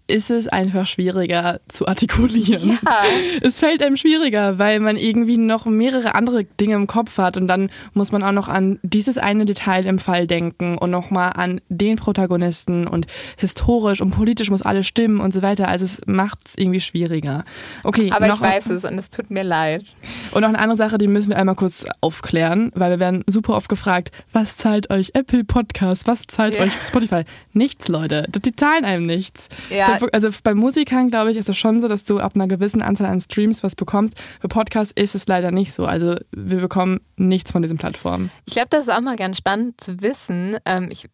ist 0.07 0.29
es 0.31 0.47
einfach 0.47 0.87
schwieriger 0.87 1.59
zu 1.67 1.87
artikulieren. 1.87 2.79
Ja. 2.83 3.01
Es 3.41 3.59
fällt 3.59 3.83
einem 3.83 3.97
schwieriger, 3.97 4.57
weil 4.57 4.79
man 4.79 4.95
irgendwie 4.97 5.37
noch 5.37 5.65
mehrere 5.65 6.15
andere 6.15 6.45
Dinge 6.45 6.75
im 6.75 6.87
Kopf 6.87 7.17
hat 7.17 7.37
und 7.37 7.47
dann 7.47 7.69
muss 7.93 8.11
man 8.11 8.23
auch 8.23 8.31
noch 8.31 8.47
an 8.47 8.79
dieses 8.83 9.17
eine 9.17 9.45
Detail 9.45 9.85
im 9.85 9.99
Fall 9.99 10.25
denken 10.27 10.77
und 10.77 10.91
nochmal 10.91 11.33
an 11.35 11.59
den 11.69 11.97
Protagonisten 11.97 12.87
und 12.87 13.05
historisch 13.37 14.01
und 14.01 14.11
politisch 14.11 14.49
muss 14.49 14.61
alles 14.61 14.87
stimmen 14.87 15.19
und 15.19 15.33
so 15.33 15.41
weiter. 15.41 15.67
Also 15.67 15.85
es 15.85 16.01
macht 16.05 16.39
es 16.45 16.53
irgendwie 16.57 16.81
schwieriger. 16.81 17.43
Okay, 17.83 18.09
Aber 18.11 18.27
noch 18.27 18.35
ich 18.37 18.41
weiß 18.41 18.67
es 18.67 18.83
und 18.85 18.97
es 18.97 19.09
tut 19.09 19.29
mir 19.29 19.43
leid. 19.43 19.83
und 20.31 20.41
noch 20.41 20.49
eine 20.49 20.59
andere 20.59 20.77
Sache, 20.77 20.97
die 20.97 21.07
müssen 21.07 21.29
wir 21.29 21.37
einmal 21.37 21.55
kurz 21.55 21.85
aufklären, 22.01 22.71
weil 22.75 22.91
wir 22.91 22.99
werden 22.99 23.23
super 23.27 23.55
oft 23.55 23.69
gefragt, 23.69 24.11
was 24.31 24.57
zahlt 24.57 24.89
euch 24.89 25.11
Apple 25.15 25.43
Podcast, 25.43 26.07
was 26.07 26.23
zahlt 26.27 26.53
Ja. 26.53 26.61
euch 26.61 26.71
Spotify? 26.81 27.23
Nichts, 27.53 27.87
Leute. 27.87 28.25
Die 28.43 28.55
zahlen 28.55 28.85
einem 28.85 29.05
nichts. 29.05 29.49
Ja. 29.69 29.96
Also 30.11 30.29
bei 30.43 30.53
Musikern, 30.53 31.09
glaube 31.09 31.31
ich, 31.31 31.37
ist 31.37 31.49
es 31.49 31.57
schon 31.57 31.81
so, 31.81 31.87
dass 31.87 32.03
du 32.03 32.19
ab 32.19 32.33
einer 32.35 32.47
gewissen 32.47 32.81
Anzahl 32.81 33.07
an 33.07 33.21
Streams 33.21 33.63
was 33.63 33.75
bekommst. 33.75 34.15
Für 34.39 34.47
Podcasts 34.47 34.93
ist 34.95 35.15
es 35.15 35.27
leider 35.27 35.51
nicht 35.51 35.73
so. 35.73 35.85
Also 35.85 36.15
wir 36.31 36.59
bekommen 36.59 36.99
nichts 37.15 37.51
von 37.51 37.61
diesen 37.61 37.77
Plattformen. 37.77 38.31
Ich 38.45 38.53
glaube, 38.53 38.69
das 38.69 38.87
ist 38.87 38.93
auch 38.93 39.01
mal 39.01 39.15
ganz 39.15 39.37
spannend 39.37 39.81
zu 39.81 40.01
wissen. 40.01 40.57
Ähm, 40.65 40.89
ich 40.91 41.07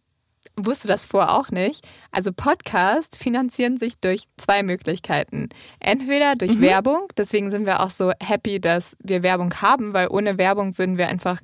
wusste 0.55 0.87
das 0.87 1.03
vorher 1.03 1.35
auch 1.35 1.49
nicht. 1.49 1.85
Also 2.11 2.31
Podcasts 2.31 3.17
finanzieren 3.17 3.77
sich 3.77 3.97
durch 3.99 4.25
zwei 4.37 4.63
Möglichkeiten. 4.63 5.49
Entweder 5.79 6.35
durch 6.35 6.59
Werbung, 6.61 7.07
deswegen 7.17 7.49
sind 7.49 7.65
wir 7.65 7.81
auch 7.81 7.89
so 7.89 8.11
happy, 8.21 8.59
dass 8.59 8.95
wir 8.99 9.23
Werbung 9.23 9.53
haben, 9.61 9.93
weil 9.93 10.07
ohne 10.09 10.37
Werbung 10.37 10.77
würden 10.77 10.97
wir 10.97 11.07
einfach 11.07 11.39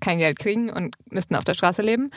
kein 0.00 0.18
Geld 0.18 0.38
kriegen 0.38 0.70
und 0.70 0.96
müssten 1.10 1.36
auf 1.36 1.44
der 1.44 1.54
Straße 1.54 1.82
leben. 1.82 2.10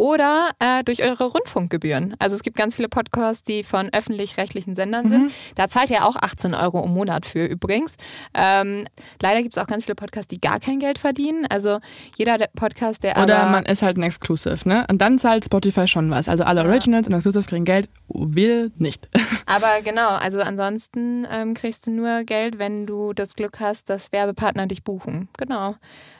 Oder 0.00 0.52
äh, 0.60 0.82
durch 0.82 1.02
eure 1.02 1.24
Rundfunkgebühren. 1.24 2.16
Also 2.18 2.34
es 2.34 2.42
gibt 2.42 2.56
ganz 2.56 2.74
viele 2.74 2.88
Podcasts, 2.88 3.44
die 3.44 3.62
von 3.62 3.90
öffentlich-rechtlichen 3.92 4.74
Sendern 4.74 5.10
sind. 5.10 5.32
Da 5.56 5.68
zahlt 5.68 5.90
ihr 5.90 6.06
auch 6.06 6.16
18 6.16 6.54
Euro 6.54 6.82
im 6.82 6.94
Monat 6.94 7.26
für 7.26 7.44
übrigens. 7.44 7.96
Ähm, 8.32 8.86
leider 9.20 9.42
gibt 9.42 9.54
es 9.54 9.62
auch 9.62 9.66
ganz 9.66 9.84
viele 9.84 9.96
Podcasts, 9.96 10.28
die 10.28 10.40
gar 10.40 10.58
kein 10.58 10.78
Geld 10.78 10.98
verdienen. 10.98 11.44
Also 11.50 11.80
jeder 12.16 12.38
der 12.38 12.48
Podcast, 12.56 13.04
der 13.04 13.22
Oder 13.22 13.44
man 13.50 13.66
ist 13.66 13.82
halt 13.82 13.98
ein 13.98 14.02
Exclusive, 14.02 14.66
ne? 14.66 14.86
Und 14.88 15.02
dann 15.02 15.18
zahlt 15.18 15.44
Spotify 15.44 15.86
schon 15.86 16.10
was. 16.10 16.30
Also 16.30 16.44
alle 16.44 16.64
Originals 16.64 17.06
und 17.06 17.12
Exclusive 17.12 17.44
kriegen 17.44 17.66
Geld, 17.66 17.90
wir 18.08 18.70
nicht. 18.76 19.06
Aber 19.44 19.82
genau, 19.84 20.08
also 20.08 20.40
ansonsten 20.40 21.26
ähm, 21.30 21.52
kriegst 21.52 21.86
du 21.86 21.90
nur 21.90 22.24
Geld, 22.24 22.58
wenn 22.58 22.86
du 22.86 23.12
das 23.12 23.34
Glück 23.34 23.60
hast, 23.60 23.90
dass 23.90 24.12
Werbepartner 24.12 24.66
dich 24.66 24.82
buchen. 24.82 25.28
Genau. 25.36 25.74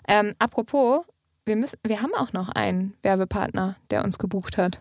Ähm, 0.07 0.35
apropos, 0.39 1.07
wir, 1.45 1.57
müssen, 1.57 1.79
wir 1.87 2.03
haben 2.03 2.15
auch 2.15 2.33
noch 2.33 2.49
einen 2.51 2.95
Werbepartner, 3.03 3.77
der 3.91 4.05
uns 4.05 4.19
gebucht 4.19 4.59
hat. 4.59 4.81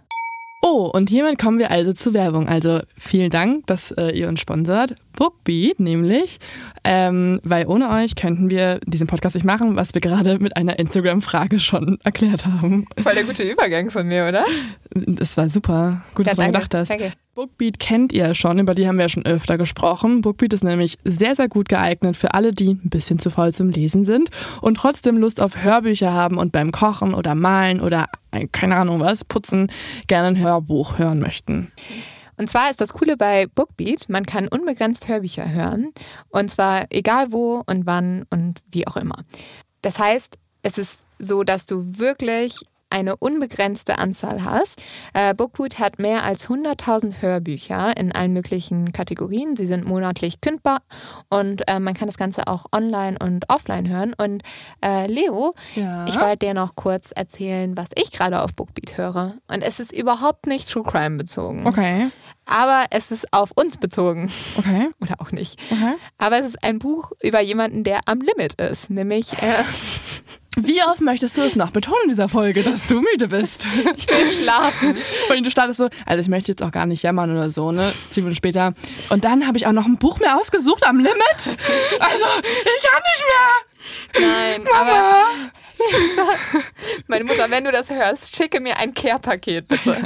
Oh, 0.62 0.89
und 0.93 1.10
hiermit 1.10 1.39
kommen 1.39 1.58
wir 1.58 1.72
also 1.72 1.93
zur 1.93 2.13
Werbung. 2.13 2.50
Also 2.50 2.82
vielen 2.98 3.30
Dank, 3.30 3.65
dass 3.67 3.91
äh, 3.91 4.10
ihr 4.10 4.28
uns 4.28 4.41
sponsert. 4.41 4.95
Bookbeat 5.13 5.80
nämlich, 5.80 6.39
ähm, 6.84 7.39
weil 7.43 7.65
ohne 7.67 7.89
euch 7.89 8.15
könnten 8.15 8.50
wir 8.50 8.80
diesen 8.86 9.08
Podcast 9.08 9.36
nicht 9.36 9.45
machen, 9.45 9.78
was 9.78 9.93
wir 9.93 10.02
gerade 10.02 10.38
mit 10.39 10.58
einer 10.58 10.78
Instagram-Frage 10.78 11.60
schon 11.60 11.98
erklärt 12.04 12.45
haben. 12.45 12.88
Voll 13.02 13.13
der 13.15 13.24
gute 13.24 13.43
Übergang 13.43 13.89
von 13.89 14.06
mir, 14.08 14.28
oder? 14.28 14.43
Das 14.91 15.38
war 15.38 15.50
super. 15.50 16.04
Gut, 16.13 16.28
dass 16.28 16.36
du 16.36 16.45
gedacht 16.45 16.74
hast. 16.74 16.89
Danke. 16.89 17.13
Bookbeat 17.39 17.80
kennt 17.80 18.12
ihr 18.12 18.36
schon, 18.36 18.60
über 18.60 18.75
die 18.75 18.86
haben 18.86 18.97
wir 18.97 19.04
ja 19.04 19.10
schon 19.10 19.25
öfter 19.25 19.58
gesprochen. 19.58 20.19
Bookbeat 20.19 20.52
ist 20.52 20.62
nämlich 20.65 20.97
sehr, 21.06 21.38
sehr 21.38 21.47
gut 21.47 21.69
geeignet 21.69 22.17
für 22.17 22.34
alle, 22.34 22.52
die 22.52 22.71
ein 22.71 22.89
bisschen 22.89 23.17
zu 23.17 23.30
faul 23.30 23.54
zum 23.54 23.69
Lesen 23.69 24.04
sind 24.04 24.30
und 24.62 24.75
trotzdem 24.75 25.15
Lust 25.15 25.39
auf 25.39 25.63
Hörbücher 25.63 26.12
haben 26.12 26.38
und 26.38 26.52
beim 26.52 26.73
Kochen 26.73 27.13
oder 27.13 27.36
Malen 27.36 27.80
oder 27.80 28.08
äh, 28.32 28.45
keine 28.52 28.75
Ahnung 28.75 28.99
was, 28.99 29.23
putzen, 29.23 29.71
gerne 30.08 30.28
ein 30.28 30.38
Hörbuch 30.38 30.99
hören 30.99 31.19
möchten. 31.19 31.71
Und 32.36 32.49
zwar 32.49 32.71
ist 32.71 32.82
das 32.82 32.91
Coole 32.91 33.15
bei 33.15 33.47
Bookbeat, 33.47 34.10
man 34.10 34.25
kann 34.25 34.49
unbegrenzt 34.49 35.08
Hörbücher 35.08 35.49
hören. 35.49 35.93
Und 36.28 36.52
zwar 36.52 36.88
egal 36.89 37.32
wo 37.32 37.63
und 37.65 37.86
wann 37.86 38.25
und 38.30 38.60
wie 38.69 38.86
auch 38.86 38.97
immer. 38.97 39.23
Das 39.82 39.97
heißt, 39.97 40.38
es 40.62 40.78
ist 40.78 40.99
so, 41.19 41.43
dass 41.43 41.65
du 41.65 41.99
wirklich 41.99 42.54
eine 42.89 43.15
unbegrenzte 43.17 43.97
Anzahl 43.99 44.43
hast. 44.43 44.80
Äh, 45.13 45.34
Bookwood 45.34 45.80
hat 45.80 45.99
mehr 45.99 46.23
als 46.23 46.47
100.000 46.47 47.21
Hörbücher 47.21 47.95
in 47.97 48.12
allen 48.12 48.34
möglichen 48.34 48.91
Kategorien. 48.93 49.56
Sie 49.56 49.65
sind 49.65 49.86
monatlich 49.86 50.41
kündbar 50.41 50.82
und 51.30 51.67
äh, 51.67 51.80
man 51.80 51.93
kann 51.93 52.08
das 52.08 52.17
Ganze 52.17 52.47
auch 52.47 52.65
online 52.71 53.17
und 53.21 53.49
offline 53.49 53.88
hören. 53.89 54.13
Und 54.17 54.43
äh, 54.84 55.08
Leo, 55.08 55.54
Ja. 55.75 56.06
ich 56.08 56.19
wollte 56.19 56.47
dir 56.47 56.54
noch 56.54 56.75
kurz 56.75 57.12
erzählen, 57.12 57.78
was 57.78 57.88
ich 57.95 58.12
gerade 58.12 58.41
auf 58.41 58.54
Bookbeat 58.54 58.97
höre. 58.97 59.36
Und 59.47 59.62
es 59.63 59.80
ist 59.80 59.91
überhaupt 59.93 60.47
nicht 60.47 60.69
True 60.69 60.84
Crime 60.84 61.17
bezogen. 61.17 61.67
Okay, 61.67 62.10
Aber 62.45 62.86
es 62.89 63.12
ist 63.12 63.32
auf 63.34 63.52
uns 63.52 63.78
bezogen. 63.78 64.32
okay, 64.58 64.89
Oder 64.99 65.15
auch 65.19 65.32
nicht. 65.32 65.60
okay. 65.71 65.93
Aber 66.17 66.39
es 66.39 66.47
ist 66.47 66.63
ein 66.63 66.80
Buch 66.80 67.12
über 67.21 67.39
jemanden, 67.41 67.84
der 67.84 68.02
am 68.08 68.21
Limit 68.21 68.60
ist. 68.60 68.89
Nämlich, 68.89 69.32
äh, 69.34 69.63
Wie 70.62 70.82
oft 70.84 71.02
möchtest 71.02 71.38
du 71.38 71.41
es 71.41 71.56
noch 71.56 71.72
betonen 71.72 72.00
in 72.04 72.10
dieser 72.10 72.30
Folge, 72.30 72.63
dass 72.63 72.86
du 72.88 73.02
müde 73.02 73.28
bist? 73.28 73.67
ich 73.95 74.08
will 74.10 74.28
schlafen. 74.28 74.98
Und 75.30 75.45
du 75.45 75.52
startest 75.52 75.78
so, 75.78 75.89
also 76.06 76.22
ich 76.22 76.28
möchte 76.28 76.52
jetzt 76.52 76.62
auch 76.63 76.72
gar 76.72 76.86
nicht 76.86 77.04
jammern 77.04 77.32
oder 77.32 77.50
so, 77.50 77.72
ne? 77.72 77.91
Zehn 78.10 78.24
Minuten 78.24 78.36
später. 78.36 78.74
Und 79.10 79.24
dann 79.26 79.48
habe 79.48 79.58
ich 79.58 79.67
auch 79.67 79.72
noch 79.72 79.86
ein 79.86 79.98
Buch 79.98 80.19
mir 80.19 80.36
ausgesucht 80.38 80.86
am 80.86 80.98
Limit. 80.98 81.17
Also, 82.00 82.26
ich 82.43 82.84
kann 82.84 83.02
nicht 83.04 83.26
mehr. 83.26 84.28
Nein, 84.28 84.67
aber 84.80 85.24
meine 87.08 87.24
Mutter, 87.24 87.50
wenn 87.50 87.63
du 87.63 87.72
das 87.72 87.89
hörst, 87.89 88.36
schicke 88.36 88.60
mir 88.60 88.78
ein 88.78 88.93
Care-Paket, 88.93 89.67
bitte. 89.67 89.98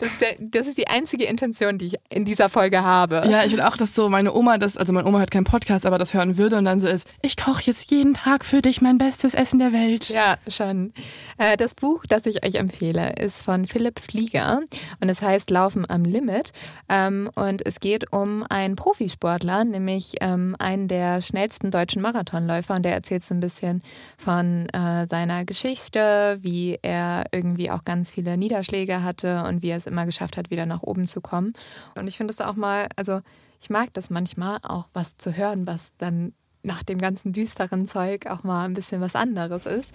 Das 0.00 0.10
ist, 0.10 0.20
der, 0.20 0.36
das 0.38 0.66
ist 0.66 0.78
die 0.78 0.88
einzige 0.88 1.24
Intention, 1.24 1.78
die 1.78 1.86
ich 1.86 1.96
in 2.10 2.24
dieser 2.24 2.48
Folge 2.48 2.82
habe. 2.82 3.22
Ja, 3.30 3.44
ich 3.44 3.52
will 3.52 3.60
auch, 3.62 3.76
dass 3.76 3.94
so 3.94 4.08
meine 4.08 4.34
Oma 4.34 4.58
das, 4.58 4.76
also 4.76 4.92
meine 4.92 5.06
Oma 5.08 5.18
hört 5.18 5.30
keinen 5.30 5.44
Podcast, 5.44 5.86
aber 5.86 5.98
das 5.98 6.12
hören 6.14 6.36
würde 6.36 6.56
und 6.58 6.64
dann 6.64 6.80
so 6.80 6.86
ist, 6.88 7.06
ich 7.22 7.36
koche 7.36 7.62
jetzt 7.64 7.90
jeden 7.90 8.14
Tag 8.14 8.44
für 8.44 8.62
dich 8.62 8.80
mein 8.80 8.98
bestes 8.98 9.34
Essen 9.34 9.58
der 9.58 9.72
Welt. 9.72 10.08
Ja, 10.08 10.36
schon. 10.48 10.92
Äh, 11.38 11.56
Das 11.56 11.74
Buch, 11.74 12.04
das 12.08 12.26
ich 12.26 12.44
euch 12.44 12.56
empfehle, 12.56 13.14
ist 13.18 13.42
von 13.42 13.66
Philipp 13.66 14.00
Flieger 14.00 14.60
und 15.00 15.08
es 15.08 15.22
heißt 15.22 15.50
Laufen 15.50 15.88
am 15.88 16.04
Limit. 16.04 16.52
Ähm, 16.88 17.30
Und 17.34 17.64
es 17.66 17.80
geht 17.80 18.12
um 18.12 18.44
einen 18.48 18.76
Profisportler, 18.76 19.64
nämlich 19.64 20.14
ähm, 20.20 20.54
einen 20.58 20.88
der 20.88 21.20
schnellsten 21.22 21.70
deutschen 21.70 22.02
Marathonläufer 22.02 22.74
und 22.74 22.82
der 22.84 22.92
erzählt 22.92 23.22
so 23.24 23.34
ein 23.34 23.40
bisschen 23.40 23.82
von 24.18 24.68
äh, 24.70 25.06
seiner 25.08 25.44
Geschichte, 25.44 26.38
wie 26.42 26.78
er 26.82 27.24
irgendwie 27.32 27.70
auch 27.70 27.84
ganz 27.84 28.10
viele 28.10 28.36
Niederschläge 28.36 29.02
hatte 29.02 29.44
und 29.44 29.55
wie 29.62 29.68
er 29.68 29.76
es 29.76 29.86
immer 29.86 30.06
geschafft 30.06 30.36
hat, 30.36 30.50
wieder 30.50 30.66
nach 30.66 30.82
oben 30.82 31.06
zu 31.06 31.20
kommen. 31.20 31.54
Und 31.94 32.06
ich 32.06 32.16
finde 32.16 32.32
es 32.32 32.40
auch 32.40 32.54
mal, 32.56 32.88
also 32.96 33.20
ich 33.60 33.70
mag 33.70 33.92
das 33.94 34.10
manchmal 34.10 34.58
auch 34.62 34.86
was 34.92 35.16
zu 35.18 35.36
hören, 35.36 35.66
was 35.66 35.92
dann 35.98 36.32
nach 36.62 36.82
dem 36.82 36.98
ganzen 36.98 37.32
düsteren 37.32 37.86
Zeug 37.86 38.26
auch 38.26 38.42
mal 38.42 38.64
ein 38.64 38.74
bisschen 38.74 39.00
was 39.00 39.14
anderes 39.14 39.66
ist. 39.66 39.90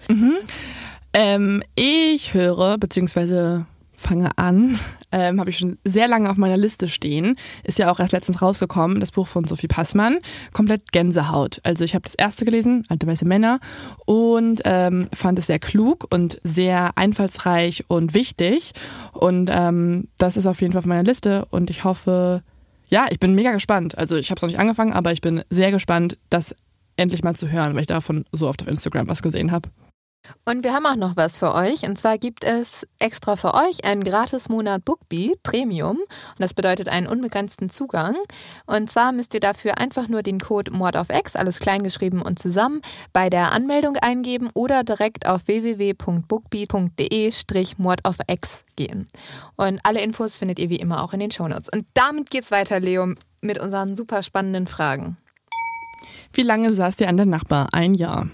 Ähm, 1.12 1.62
ich 1.74 2.32
höre, 2.32 2.78
beziehungsweise 2.78 3.66
fange 4.02 4.36
an, 4.36 4.78
ähm, 5.10 5.40
habe 5.40 5.50
ich 5.50 5.58
schon 5.58 5.78
sehr 5.84 6.08
lange 6.08 6.30
auf 6.30 6.36
meiner 6.36 6.56
Liste 6.56 6.88
stehen. 6.88 7.36
Ist 7.64 7.78
ja 7.78 7.90
auch 7.90 8.00
erst 8.00 8.12
letztens 8.12 8.42
rausgekommen, 8.42 9.00
das 9.00 9.12
Buch 9.12 9.26
von 9.26 9.46
Sophie 9.46 9.68
Passmann. 9.68 10.18
Komplett 10.52 10.92
Gänsehaut. 10.92 11.60
Also 11.62 11.84
ich 11.84 11.94
habe 11.94 12.02
das 12.02 12.14
erste 12.14 12.44
gelesen, 12.44 12.84
Alte 12.88 13.06
weiße 13.06 13.24
Männer, 13.24 13.60
und 14.06 14.62
ähm, 14.64 15.08
fand 15.14 15.38
es 15.38 15.46
sehr 15.46 15.58
klug 15.58 16.06
und 16.10 16.40
sehr 16.44 16.96
einfallsreich 16.96 17.84
und 17.88 18.14
wichtig. 18.14 18.72
Und 19.12 19.50
ähm, 19.52 20.08
das 20.18 20.36
ist 20.36 20.46
auf 20.46 20.60
jeden 20.60 20.72
Fall 20.72 20.80
auf 20.80 20.86
meiner 20.86 21.04
Liste 21.04 21.46
und 21.50 21.70
ich 21.70 21.84
hoffe, 21.84 22.42
ja, 22.88 23.06
ich 23.10 23.20
bin 23.20 23.34
mega 23.34 23.52
gespannt. 23.52 23.96
Also 23.96 24.16
ich 24.16 24.30
habe 24.30 24.36
es 24.36 24.42
noch 24.42 24.48
nicht 24.48 24.58
angefangen, 24.58 24.92
aber 24.92 25.12
ich 25.12 25.20
bin 25.20 25.42
sehr 25.48 25.70
gespannt, 25.70 26.18
das 26.28 26.54
endlich 26.96 27.24
mal 27.24 27.34
zu 27.34 27.50
hören, 27.50 27.74
weil 27.74 27.82
ich 27.82 27.86
davon 27.86 28.24
so 28.32 28.48
oft 28.48 28.62
auf 28.62 28.68
Instagram 28.68 29.08
was 29.08 29.22
gesehen 29.22 29.50
habe. 29.50 29.70
Und 30.44 30.64
wir 30.64 30.72
haben 30.72 30.86
auch 30.86 30.96
noch 30.96 31.16
was 31.16 31.38
für 31.38 31.54
euch. 31.54 31.82
Und 31.82 31.98
zwar 31.98 32.18
gibt 32.18 32.42
es 32.44 32.86
extra 32.98 33.36
für 33.36 33.54
euch 33.54 33.84
einen 33.84 34.02
Gratis-Monat 34.04 34.84
Bookbeat 34.84 35.42
Premium. 35.42 35.98
Und 35.98 36.06
das 36.38 36.52
bedeutet 36.54 36.88
einen 36.88 37.06
unbegrenzten 37.06 37.68
Zugang. 37.70 38.16
Und 38.66 38.90
zwar 38.90 39.12
müsst 39.12 39.34
ihr 39.34 39.40
dafür 39.40 39.78
einfach 39.78 40.08
nur 40.08 40.22
den 40.22 40.40
Code 40.40 40.72
Mord 40.72 40.96
auf 40.96 41.10
X, 41.10 41.36
alles 41.36 41.58
kleingeschrieben 41.58 42.22
und 42.22 42.38
zusammen, 42.38 42.80
bei 43.12 43.28
der 43.30 43.52
Anmeldung 43.52 43.96
eingeben 43.96 44.50
oder 44.54 44.84
direkt 44.84 45.26
auf 45.26 45.46
www.bookbeat.de-mord 45.46 48.04
auf 48.04 48.16
X 48.26 48.64
gehen. 48.76 49.06
Und 49.56 49.80
alle 49.84 50.00
Infos 50.00 50.36
findet 50.36 50.58
ihr 50.58 50.70
wie 50.70 50.76
immer 50.76 51.02
auch 51.02 51.12
in 51.12 51.20
den 51.20 51.30
Shownotes. 51.30 51.68
Und 51.68 51.84
damit 51.94 52.30
geht's 52.30 52.50
weiter, 52.50 52.80
Leo, 52.80 53.14
mit 53.40 53.58
unseren 53.58 53.96
super 53.96 54.22
spannenden 54.22 54.66
Fragen. 54.66 55.18
Wie 56.32 56.42
lange 56.42 56.74
saßt 56.74 57.00
ihr 57.00 57.08
an 57.08 57.16
der 57.16 57.26
Nachbar? 57.26 57.68
Ein 57.72 57.94
Jahr. 57.94 58.28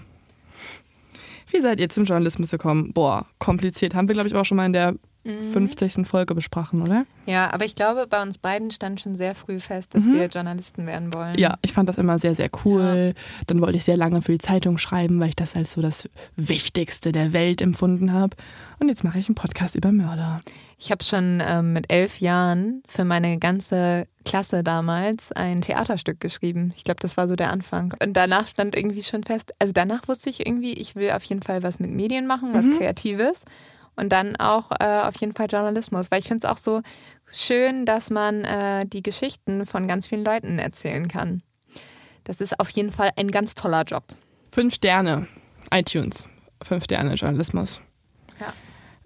Seid 1.61 1.79
ihr 1.79 1.89
zum 1.89 2.05
Journalismus 2.05 2.51
gekommen? 2.51 2.93
Boah, 2.93 3.27
kompliziert. 3.39 3.95
Haben 3.95 4.07
wir, 4.07 4.13
glaube 4.13 4.27
ich, 4.27 4.35
auch 4.35 4.45
schon 4.45 4.57
mal 4.57 4.65
in 4.65 4.73
der 4.73 4.95
50. 5.25 6.07
Folge 6.07 6.33
besprochen, 6.33 6.81
oder? 6.81 7.05
Ja, 7.25 7.51
aber 7.53 7.65
ich 7.65 7.75
glaube, 7.75 8.07
bei 8.07 8.21
uns 8.21 8.37
beiden 8.37 8.71
stand 8.71 9.01
schon 9.01 9.15
sehr 9.15 9.35
früh 9.35 9.59
fest, 9.59 9.93
dass 9.93 10.05
wir 10.05 10.25
Journalisten 10.27 10.87
werden 10.87 11.13
wollen. 11.13 11.37
Ja, 11.37 11.57
ich 11.61 11.73
fand 11.73 11.89
das 11.89 11.97
immer 11.97 12.17
sehr, 12.19 12.35
sehr 12.35 12.49
cool. 12.63 13.13
Dann 13.47 13.61
wollte 13.61 13.77
ich 13.77 13.83
sehr 13.83 13.97
lange 13.97 14.21
für 14.21 14.31
die 14.31 14.37
Zeitung 14.37 14.77
schreiben, 14.77 15.19
weil 15.19 15.29
ich 15.29 15.35
das 15.35 15.55
als 15.55 15.73
so 15.73 15.81
das 15.81 16.09
Wichtigste 16.35 17.11
der 17.11 17.33
Welt 17.33 17.61
empfunden 17.61 18.13
habe. 18.13 18.35
Und 18.79 18.87
jetzt 18.87 19.03
mache 19.03 19.19
ich 19.19 19.27
einen 19.27 19.35
Podcast 19.35 19.75
über 19.75 19.91
Mörder. 19.91 20.41
Ich 20.77 20.91
habe 20.91 21.03
schon 21.03 21.43
ähm, 21.45 21.73
mit 21.73 21.91
elf 21.91 22.21
Jahren 22.21 22.81
für 22.87 23.03
meine 23.03 23.37
ganze 23.37 24.07
Klasse 24.23 24.63
damals 24.63 25.33
ein 25.33 25.59
Theaterstück 25.59 26.21
geschrieben. 26.21 26.73
Ich 26.77 26.85
glaube, 26.85 27.01
das 27.01 27.17
war 27.17 27.27
so 27.27 27.35
der 27.35 27.51
Anfang. 27.51 27.93
Und 28.01 28.13
danach 28.13 28.47
stand 28.47 28.77
irgendwie 28.77 29.03
schon 29.03 29.25
fest, 29.25 29.53
also 29.59 29.73
danach 29.73 30.07
wusste 30.07 30.29
ich 30.29 30.45
irgendwie, 30.47 30.73
ich 30.73 30.95
will 30.95 31.11
auf 31.11 31.23
jeden 31.23 31.41
Fall 31.41 31.63
was 31.63 31.79
mit 31.79 31.91
Medien 31.91 32.25
machen, 32.27 32.53
was 32.53 32.65
Kreatives. 32.77 33.43
Und 33.99 34.09
dann 34.09 34.37
auch 34.37 34.71
äh, 34.79 35.01
auf 35.01 35.19
jeden 35.19 35.33
Fall 35.33 35.47
Journalismus, 35.49 36.09
weil 36.09 36.19
ich 36.19 36.27
finde 36.27 36.47
es 36.47 36.51
auch 36.51 36.57
so 36.57 36.81
schön, 37.31 37.85
dass 37.85 38.09
man 38.09 38.45
äh, 38.45 38.85
die 38.85 39.03
Geschichten 39.03 39.65
von 39.65 39.87
ganz 39.87 40.07
vielen 40.07 40.23
Leuten 40.23 40.57
erzählen 40.57 41.07
kann. 41.09 41.43
Das 42.23 42.39
ist 42.39 42.59
auf 42.59 42.69
jeden 42.69 42.91
Fall 42.91 43.11
ein 43.17 43.29
ganz 43.29 43.55
toller 43.55 43.83
Job. 43.83 44.03
Fünf 44.51 44.75
Sterne. 44.75 45.27
iTunes. 45.71 46.29
Fünf 46.63 46.85
Sterne 46.85 47.15
Journalismus. 47.15 47.81
Ja. 48.39 48.53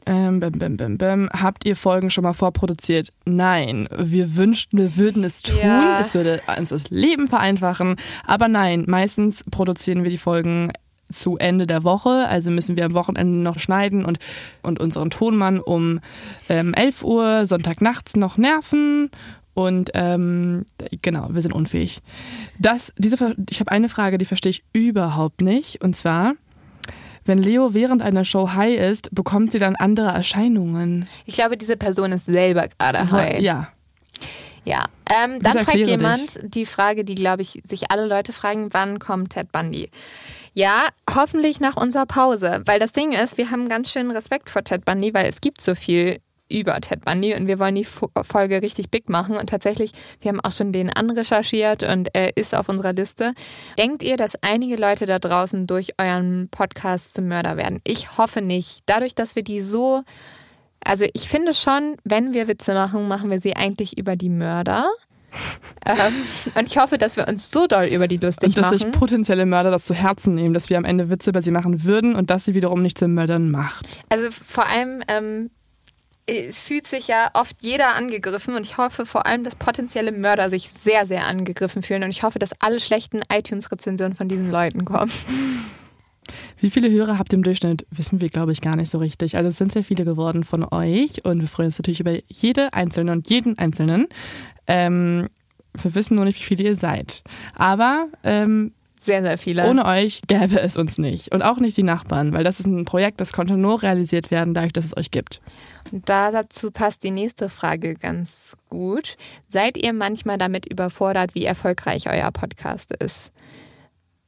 Ähm, 0.06 0.40
bim, 0.40 0.52
bim, 0.52 0.78
bim, 0.78 0.98
bim. 0.98 1.30
Habt 1.34 1.66
ihr 1.66 1.76
Folgen 1.76 2.12
schon 2.12 2.24
mal 2.24 2.34
vorproduziert? 2.34 3.10
Nein. 3.26 3.88
Wir 3.98 4.36
wünschten, 4.36 4.78
wir 4.78 4.98
würden 4.98 5.24
es 5.24 5.42
tun. 5.42 5.58
Ja. 5.64 6.00
Es 6.00 6.14
würde 6.14 6.42
uns 6.58 6.70
das 6.70 6.90
Leben 6.90 7.28
vereinfachen. 7.28 7.96
Aber 8.28 8.48
nein, 8.48 8.84
meistens 8.88 9.44
produzieren 9.50 10.04
wir 10.04 10.12
die 10.12 10.18
Folgen 10.18 10.72
zu 11.12 11.38
Ende 11.38 11.68
der 11.68 11.84
Woche. 11.84 12.28
Also 12.28 12.52
müssen 12.52 12.76
wir 12.76 12.86
am 12.86 12.94
Wochenende 12.94 13.40
noch 13.40 13.60
schneiden 13.60 14.06
und, 14.06 14.20
und 14.62 14.80
unseren 14.80 15.10
Tonmann 15.10 15.60
um 15.60 16.00
ähm, 16.50 16.74
11 16.74 17.04
Uhr 17.04 17.46
Sonntagnachts 17.46 18.16
noch 18.16 18.38
nerven. 18.38 19.10
Und 19.54 19.92
ähm, 19.94 20.66
genau, 21.02 21.28
wir 21.32 21.42
sind 21.42 21.54
unfähig. 21.54 22.02
Das, 22.60 22.92
diese, 22.98 23.36
ich 23.50 23.60
habe 23.60 23.72
eine 23.72 23.90
Frage, 23.90 24.18
die 24.18 24.26
verstehe 24.26 24.50
ich 24.50 24.64
überhaupt 24.74 25.42
nicht. 25.42 25.84
Und 25.84 25.96
zwar, 25.96 26.34
wenn 27.26 27.38
Leo 27.38 27.74
während 27.74 28.02
einer 28.02 28.26
Show 28.26 28.54
high 28.54 28.80
ist, 28.80 29.14
bekommt 29.14 29.52
sie 29.52 29.60
dann 29.60 29.76
andere 29.76 30.08
Erscheinungen. 30.08 31.08
Ich 31.26 31.36
glaube, 31.36 31.58
diese 31.58 31.78
Person 31.78 32.12
ist 32.12 32.26
selber 32.26 32.68
gerade 32.68 33.12
high. 33.12 33.40
Ja. 33.42 33.70
Ja, 34.66 34.86
ähm, 35.12 35.42
dann 35.42 35.60
fragt 35.60 35.76
jemand 35.76 36.40
die 36.42 36.66
Frage, 36.66 37.04
die, 37.04 37.16
glaube 37.16 37.42
ich, 37.42 37.62
sich 37.68 37.92
alle 37.92 38.08
Leute 38.08 38.32
fragen, 38.32 38.70
wann 38.72 38.98
kommt 38.98 39.32
Ted 39.34 39.52
Bundy? 39.52 39.90
Ja, 40.54 40.88
hoffentlich 41.14 41.60
nach 41.60 41.78
unserer 41.78 42.06
Pause, 42.06 42.62
weil 42.66 42.80
das 42.80 42.94
Ding 42.94 43.12
ist, 43.12 43.38
wir 43.38 43.52
haben 43.52 43.70
ganz 43.70 43.92
schön 43.92 44.12
Respekt 44.12 44.50
vor 44.50 44.64
Ted 44.64 44.86
Bundy, 44.86 45.14
weil 45.14 45.26
es 45.28 45.42
gibt 45.42 45.62
so 45.62 45.76
viel 45.76 46.20
über 46.50 46.80
Ted 46.82 47.04
Bundy 47.04 47.34
und 47.34 47.48
wir 47.48 47.58
wollen 47.58 47.74
die 47.74 47.86
Fo- 47.86 48.12
Folge 48.22 48.62
richtig 48.62 48.92
big 48.92 49.10
machen 49.10 49.36
und 49.36 49.50
tatsächlich, 49.50 49.92
wir 50.22 50.30
haben 50.30 50.42
auch 50.42 50.52
schon 50.52 50.72
den 50.72 50.92
anrecherchiert 50.92 51.82
und 51.82 52.10
er 52.14 52.38
ist 52.38 52.54
auf 52.54 52.70
unserer 52.70 52.94
Liste. 52.94 53.34
Denkt 53.80 54.04
ihr, 54.04 54.18
dass 54.18 54.36
einige 54.44 54.76
Leute 54.76 55.08
da 55.08 55.18
draußen 55.18 55.66
durch 55.66 55.94
euren 55.98 56.50
Podcast 56.50 57.16
zum 57.16 57.28
Mörder 57.28 57.58
werden? 57.58 57.80
Ich 57.84 58.18
hoffe 58.18 58.42
nicht. 58.42 58.84
Dadurch, 58.86 59.16
dass 59.16 59.36
wir 59.36 59.44
die 59.44 59.62
so 59.62 60.04
also 60.86 61.06
ich 61.14 61.30
finde 61.30 61.54
schon, 61.54 61.96
wenn 62.04 62.34
wir 62.34 62.50
Witze 62.50 62.74
machen, 62.74 63.08
machen 63.08 63.30
wir 63.32 63.40
sie 63.40 63.56
eigentlich 63.56 63.98
über 63.98 64.18
die 64.18 64.28
Mörder. 64.28 64.92
Ähm, 65.86 66.14
und 66.56 66.70
ich 66.70 66.78
hoffe, 66.78 66.98
dass 66.98 67.18
wir 67.18 67.28
uns 67.28 67.52
so 67.52 67.68
doll 67.68 67.86
über 67.86 68.08
die 68.08 68.18
lustig 68.18 68.50
Und 68.50 68.58
dass 68.58 68.70
sich 68.70 68.82
machen. 68.82 68.92
potenzielle 68.92 69.46
Mörder 69.46 69.72
das 69.72 69.86
zu 69.86 69.94
Herzen 69.94 70.36
nehmen, 70.36 70.54
dass 70.54 70.70
wir 70.70 70.78
am 70.78 70.86
Ende 70.86 71.10
Witze 71.10 71.30
über 71.30 71.42
sie 71.42 71.52
machen 71.52 71.84
würden 71.84 72.16
und 72.16 72.30
dass 72.30 72.46
sie 72.46 72.54
wiederum 72.54 72.82
nicht 72.82 72.98
zu 72.98 73.08
Mördern 73.08 73.52
macht. 73.52 73.86
Also 74.10 74.30
vor 74.32 74.68
allem, 74.68 75.02
ähm, 75.08 75.50
es 76.26 76.64
fühlt 76.64 76.88
sich 76.88 77.08
ja 77.08 77.30
oft 77.34 77.58
jeder 77.62 77.96
angegriffen 77.96 78.56
und 78.56 78.66
ich 78.66 78.78
hoffe 78.78 79.06
vor 79.06 79.26
allem, 79.26 79.44
dass 79.44 79.56
potenzielle 79.56 80.12
Mörder 80.12 80.50
sich 80.50 80.70
sehr, 80.70 81.06
sehr 81.06 81.28
angegriffen 81.28 81.84
fühlen 81.84 82.04
und 82.04 82.10
ich 82.10 82.24
hoffe, 82.24 82.40
dass 82.40 82.52
alle 82.62 82.80
schlechten 82.80 83.22
iTunes-Rezensionen 83.32 84.16
von 84.16 84.30
diesen 84.30 84.50
Leuten 84.50 84.86
kommen. 84.86 85.12
Wie 86.60 86.70
viele 86.70 86.90
Hörer 86.90 87.20
habt 87.20 87.34
ihr 87.34 87.38
im 87.38 87.44
Durchschnitt? 87.44 87.86
Wissen 87.92 88.22
wir, 88.22 88.30
glaube 88.30 88.54
ich, 88.54 88.62
gar 88.62 88.78
nicht 88.78 88.90
so 88.90 88.98
richtig. 88.98 89.36
Also 89.36 89.50
es 89.50 89.58
sind 89.58 89.74
sehr 89.74 89.84
viele 89.84 90.06
geworden 90.06 90.46
von 90.46 90.64
euch 90.64 91.26
und 91.26 91.42
wir 91.42 91.50
freuen 91.50 91.68
uns 91.68 91.80
natürlich 91.80 92.00
über 92.00 92.18
jede 92.28 92.74
Einzelne 92.74 93.12
und 93.12 93.30
jeden 93.30 93.60
Einzelnen. 93.60 94.08
Ähm, 94.66 95.28
wir 95.82 95.96
wissen 95.96 96.16
nur 96.16 96.26
nicht, 96.26 96.40
wie 96.40 96.44
viele 96.44 96.64
ihr 96.70 96.76
seid. 96.76 97.24
Aber 97.56 98.08
ähm, 98.24 98.74
Sehr, 99.00 99.24
sehr 99.24 99.38
viele. 99.38 99.68
ohne 99.70 99.86
euch 99.86 100.22
gäbe 100.28 100.60
es 100.62 100.78
uns 100.78 100.98
nicht. 100.98 101.32
Und 101.34 101.42
auch 101.42 101.58
nicht 101.60 101.76
die 101.78 101.84
Nachbarn, 101.84 102.32
weil 102.34 102.44
das 102.44 102.60
ist 102.60 102.66
ein 102.68 102.86
Projekt, 102.86 103.20
das 103.22 103.34
konnte 103.34 103.58
nur 103.58 103.82
realisiert 103.84 104.32
werden, 104.32 104.54
dadurch, 104.54 104.74
dass 104.74 104.86
es 104.86 104.96
euch 104.98 105.12
gibt. 105.12 105.42
Und 105.92 106.08
da 106.08 106.32
dazu 106.32 106.72
passt 106.72 107.04
die 107.04 107.12
nächste 107.12 107.50
Frage 107.50 107.96
ganz 107.96 108.56
gut. 108.70 109.18
Seid 109.50 109.78
ihr 109.78 109.94
manchmal 109.94 110.38
damit 110.38 110.66
überfordert, 110.66 111.36
wie 111.36 111.44
erfolgreich 111.46 112.08
euer 112.10 112.32
Podcast 112.32 112.94
ist? 113.04 113.32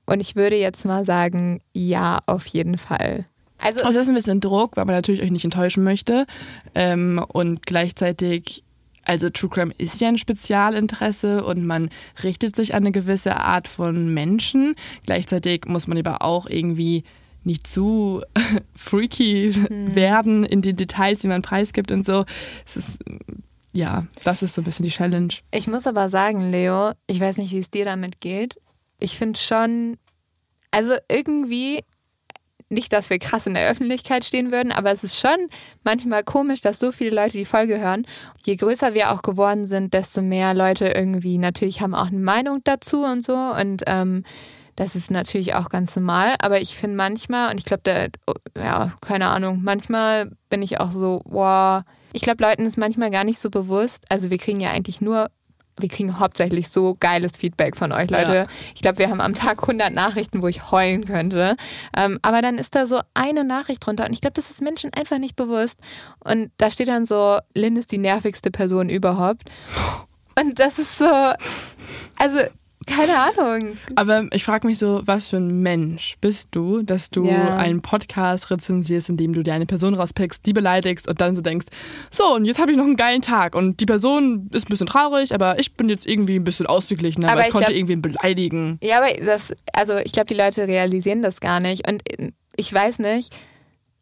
Und 0.05 0.19
ich 0.19 0.35
würde 0.35 0.57
jetzt 0.57 0.85
mal 0.85 1.05
sagen, 1.05 1.61
ja, 1.73 2.19
auf 2.27 2.45
jeden 2.45 2.77
Fall. 2.77 3.25
Also, 3.57 3.87
Es 3.87 3.95
ist 3.95 4.09
ein 4.09 4.13
bisschen 4.13 4.41
Druck, 4.41 4.75
weil 4.75 4.85
man 4.85 4.95
natürlich 4.95 5.23
euch 5.23 5.31
nicht 5.31 5.45
enttäuschen 5.45 5.83
möchte. 5.83 6.27
Ähm, 6.75 7.23
und 7.29 7.65
gleichzeitig, 7.65 8.64
also 9.05 9.29
True 9.29 9.49
Crime 9.49 9.73
ist 9.77 10.01
ja 10.01 10.09
ein 10.09 10.17
Spezialinteresse 10.17 11.43
und 11.43 11.65
man 11.65 11.89
richtet 12.23 12.55
sich 12.55 12.73
an 12.73 12.83
eine 12.83 12.91
gewisse 12.91 13.37
Art 13.37 13.67
von 13.67 14.13
Menschen. 14.13 14.75
Gleichzeitig 15.05 15.65
muss 15.65 15.87
man 15.87 15.97
aber 15.97 16.21
auch 16.21 16.47
irgendwie 16.47 17.03
nicht 17.43 17.67
zu 17.67 18.23
freaky 18.75 19.55
werden 19.69 20.43
in 20.43 20.61
die 20.61 20.73
Details, 20.73 21.19
die 21.19 21.27
man 21.27 21.41
preisgibt 21.41 21.91
und 21.91 22.05
so. 22.05 22.25
Es 22.65 22.77
ist, 22.77 22.99
ja, 23.71 24.07
das 24.23 24.41
ist 24.41 24.55
so 24.55 24.61
ein 24.61 24.65
bisschen 24.65 24.85
die 24.85 24.91
Challenge. 24.91 25.33
ich 25.51 25.67
muss 25.67 25.87
aber 25.87 26.09
sagen, 26.09 26.51
Leo, 26.51 26.91
ich 27.07 27.19
weiß 27.19 27.37
nicht, 27.37 27.51
wie 27.51 27.59
es 27.59 27.69
dir 27.69 27.85
damit 27.85 28.19
geht. 28.19 28.59
Ich 28.99 29.17
finde 29.17 29.39
schon, 29.39 29.97
also 30.71 30.95
irgendwie, 31.09 31.83
nicht, 32.69 32.93
dass 32.93 33.09
wir 33.09 33.19
krass 33.19 33.45
in 33.45 33.53
der 33.53 33.69
Öffentlichkeit 33.69 34.25
stehen 34.25 34.51
würden, 34.51 34.71
aber 34.71 34.91
es 34.91 35.03
ist 35.03 35.19
schon 35.19 35.49
manchmal 35.83 36.23
komisch, 36.23 36.61
dass 36.61 36.79
so 36.79 36.91
viele 36.91 37.15
Leute 37.15 37.37
die 37.37 37.45
Folge 37.45 37.79
hören. 37.79 38.07
Je 38.43 38.55
größer 38.55 38.93
wir 38.93 39.11
auch 39.11 39.21
geworden 39.21 39.67
sind, 39.67 39.93
desto 39.93 40.21
mehr 40.21 40.53
Leute 40.53 40.87
irgendwie 40.87 41.37
natürlich 41.37 41.81
haben 41.81 41.93
auch 41.93 42.07
eine 42.07 42.19
Meinung 42.19 42.61
dazu 42.63 43.03
und 43.03 43.23
so. 43.23 43.35
Und 43.35 43.83
ähm, 43.85 44.23
das 44.75 44.95
ist 44.95 45.11
natürlich 45.11 45.53
auch 45.53 45.69
ganz 45.69 45.95
normal. 45.95 46.35
Aber 46.39 46.59
ich 46.59 46.75
finde 46.75 46.97
manchmal, 46.97 47.51
und 47.51 47.59
ich 47.59 47.65
glaube, 47.65 47.83
der, 47.83 48.09
ja, 48.57 48.93
keine 48.99 49.27
Ahnung, 49.27 49.61
manchmal 49.63 50.31
bin 50.49 50.61
ich 50.61 50.79
auch 50.79 50.91
so, 50.91 51.21
wow, 51.25 51.83
ich 52.13 52.21
glaube, 52.21 52.43
Leuten 52.43 52.65
ist 52.65 52.77
manchmal 52.77 53.11
gar 53.11 53.23
nicht 53.23 53.39
so 53.39 53.49
bewusst. 53.49 54.05
Also 54.09 54.29
wir 54.29 54.37
kriegen 54.37 54.59
ja 54.59 54.71
eigentlich 54.71 55.01
nur 55.01 55.29
wir 55.79 55.89
kriegen 55.89 56.19
hauptsächlich 56.19 56.69
so 56.69 56.95
geiles 56.99 57.33
Feedback 57.37 57.75
von 57.75 57.91
euch, 57.91 58.09
Leute. 58.09 58.33
Ja. 58.33 58.45
Ich 58.73 58.81
glaube, 58.81 58.99
wir 58.99 59.09
haben 59.09 59.21
am 59.21 59.33
Tag 59.33 59.61
100 59.61 59.93
Nachrichten, 59.93 60.41
wo 60.41 60.47
ich 60.47 60.71
heulen 60.71 61.05
könnte. 61.05 61.57
Ähm, 61.95 62.19
aber 62.21 62.41
dann 62.41 62.57
ist 62.57 62.75
da 62.75 62.85
so 62.85 63.01
eine 63.13 63.43
Nachricht 63.43 63.85
drunter 63.85 64.05
und 64.05 64.13
ich 64.13 64.21
glaube, 64.21 64.35
das 64.35 64.49
ist 64.49 64.61
Menschen 64.61 64.93
einfach 64.93 65.17
nicht 65.17 65.35
bewusst. 65.35 65.79
Und 66.19 66.51
da 66.57 66.71
steht 66.71 66.87
dann 66.87 67.05
so, 67.05 67.39
Lynn 67.53 67.75
ist 67.75 67.91
die 67.91 67.97
nervigste 67.97 68.51
Person 68.51 68.89
überhaupt. 68.89 69.43
Und 70.39 70.59
das 70.59 70.79
ist 70.79 70.97
so, 70.97 71.05
also 71.05 72.39
Keine 72.85 73.17
Ahnung. 73.19 73.77
Aber 73.95 74.27
ich 74.31 74.43
frage 74.43 74.67
mich 74.67 74.77
so, 74.77 75.01
was 75.05 75.27
für 75.27 75.37
ein 75.37 75.61
Mensch 75.61 76.15
bist 76.21 76.49
du, 76.51 76.83
dass 76.83 77.09
du 77.09 77.25
Ja. 77.25 77.57
einen 77.57 77.81
Podcast 77.81 78.51
rezensierst, 78.51 79.09
in 79.09 79.17
dem 79.17 79.33
du 79.33 79.43
dir 79.43 79.53
eine 79.53 79.65
Person 79.65 79.93
rauspickst, 79.95 80.45
die 80.45 80.53
beleidigst 80.53 81.07
und 81.07 81.19
dann 81.19 81.35
so 81.35 81.41
denkst, 81.41 81.67
so, 82.11 82.35
und 82.35 82.45
jetzt 82.45 82.59
habe 82.59 82.71
ich 82.71 82.77
noch 82.77 82.85
einen 82.85 82.95
geilen 82.95 83.21
Tag 83.21 83.55
und 83.55 83.79
die 83.79 83.85
Person 83.85 84.49
ist 84.53 84.67
ein 84.67 84.69
bisschen 84.69 84.87
traurig, 84.87 85.33
aber 85.33 85.57
ich 85.59 85.73
bin 85.73 85.89
jetzt 85.89 86.07
irgendwie 86.07 86.35
ein 86.35 86.43
bisschen 86.43 86.67
ausgeglichen, 86.67 87.25
aber, 87.25 87.41
ich 87.41 87.47
ich 87.47 87.51
konnte 87.53 87.67
glaub- 87.67 87.75
irgendwen 87.77 88.01
beleidigen. 88.01 88.79
Ja, 88.83 88.97
aber 89.01 89.13
das, 89.23 89.53
also 89.73 89.97
ich 89.97 90.11
glaube, 90.11 90.27
die 90.27 90.35
Leute 90.35 90.67
realisieren 90.67 91.21
das 91.23 91.39
gar 91.39 91.59
nicht. 91.59 91.87
Und 91.89 92.03
ich 92.55 92.71
weiß 92.73 92.99
nicht, 92.99 93.35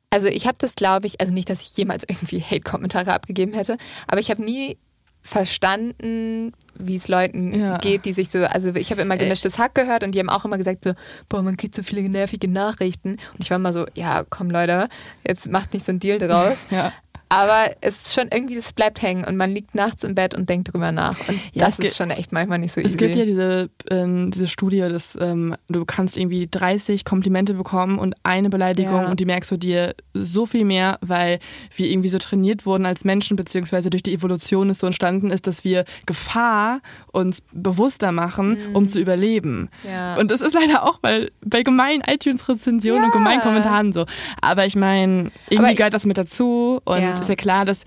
also 0.09 0.27
ich 0.27 0.45
habe 0.45 0.57
das, 0.59 0.75
glaube 0.75 1.07
ich, 1.07 1.19
also 1.21 1.33
nicht, 1.33 1.49
dass 1.49 1.61
ich 1.61 1.75
jemals 1.75 2.03
irgendwie 2.07 2.39
Hate-Kommentare 2.41 3.13
abgegeben 3.13 3.53
hätte, 3.53 3.77
aber 4.07 4.19
ich 4.19 4.29
habe 4.29 4.43
nie 4.43 4.77
verstanden, 5.23 6.51
wie 6.75 6.95
es 6.95 7.07
Leuten 7.07 7.57
Ja. 7.57 7.77
geht, 7.77 8.05
die 8.05 8.13
sich 8.13 8.29
so, 8.29 8.39
also 8.45 8.73
ich 8.75 8.91
habe 8.91 9.01
immer 9.01 9.17
gemischtes 9.17 9.57
Hack 9.57 9.73
gehört 9.75 10.03
und 10.03 10.13
die 10.13 10.19
haben 10.19 10.29
auch 10.29 10.45
immer 10.45 10.57
gesagt 10.57 10.83
so, 10.83 10.93
boah, 11.29 11.41
man 11.41 11.57
kriegt 11.57 11.75
so 11.75 11.83
viele 11.83 12.01
nervige 12.09 12.47
Nachrichten. 12.47 13.11
Und 13.11 13.39
ich 13.39 13.49
war 13.49 13.57
immer 13.57 13.73
so, 13.73 13.85
ja, 13.95 14.23
komm 14.29 14.49
Leute, 14.49 14.89
jetzt 15.27 15.49
macht 15.49 15.73
nicht 15.73 15.85
so 15.85 15.91
ein 15.91 15.99
Deal 15.99 16.19
draus. 16.19 16.57
Ja. 16.69 16.91
Aber 17.33 17.71
es 17.81 17.95
ist 18.03 18.13
schon 18.13 18.27
irgendwie, 18.31 18.57
es 18.57 18.73
bleibt 18.73 19.01
hängen 19.01 19.25
und 19.25 19.37
man 19.37 19.49
liegt 19.49 19.73
nachts 19.73 20.03
im 20.03 20.13
Bett 20.13 20.35
und 20.35 20.49
denkt 20.49 20.71
drüber 20.71 20.91
nach. 20.91 21.17
Und 21.27 21.39
Ja, 21.53 21.65
das 21.65 21.79
es 21.79 21.85
ist 21.85 21.97
schon 21.97 22.11
echt 22.11 22.31
manchmal 22.31 22.59
nicht 22.59 22.73
so 22.73 22.79
Es 22.81 22.89
easy. 22.89 22.97
gibt 22.97 23.15
ja 23.15 23.25
diese, 23.25 23.69
ähm, 23.89 24.29
diese 24.29 24.47
Studie, 24.47 24.79
dass 24.81 25.17
ähm, 25.19 25.55
du 25.67 25.83
kannst 25.83 26.15
irgendwie 26.15 26.47
30 26.49 27.05
Komplimente 27.05 27.55
bekommen 27.55 27.97
und 27.97 28.13
eine 28.21 28.51
Beleidigung 28.51 29.01
Ja. 29.01 29.09
und 29.09 29.19
die 29.19 29.25
merkst 29.25 29.49
du 29.49 29.57
dir 29.57 29.95
so 30.13 30.45
viel 30.45 30.63
mehr, 30.63 30.99
weil 31.01 31.39
wir 31.75 31.89
irgendwie 31.89 32.09
so 32.09 32.19
trainiert 32.19 32.67
wurden 32.67 32.85
als 32.85 33.03
Menschen, 33.03 33.35
beziehungsweise 33.35 33.89
durch 33.89 34.03
die 34.03 34.13
Evolution 34.13 34.69
es 34.69 34.77
so 34.79 34.85
entstanden 34.85 35.31
ist, 35.31 35.47
dass 35.47 35.63
wir 35.63 35.85
Gefahr 36.05 36.81
uns 37.13 37.41
bewusster 37.51 38.11
machen, 38.11 38.57
um 38.73 38.89
zu 38.89 38.99
überleben. 38.99 39.69
Mhm. 39.83 39.89
Ja. 39.89 40.15
Und 40.17 40.29
das 40.29 40.41
ist 40.41 40.53
leider 40.53 40.83
auch 40.83 40.99
bei, 40.99 41.31
bei 41.43 41.63
gemeinen 41.63 42.03
iTunes-Rezensionen 42.05 43.05
und 43.05 43.11
gemeinen 43.11 43.41
Kommentaren 43.41 43.91
so. 43.91 44.05
Aber 44.41 44.65
ich 44.67 44.75
meine, 44.75 45.31
irgendwie 45.49 45.75
gehört 45.75 45.93
das 45.95 46.05
mit 46.05 46.17
dazu 46.17 46.79
und. 46.85 47.22
Ist 47.23 47.29
ja 47.29 47.35
klar, 47.35 47.65
dass 47.65 47.83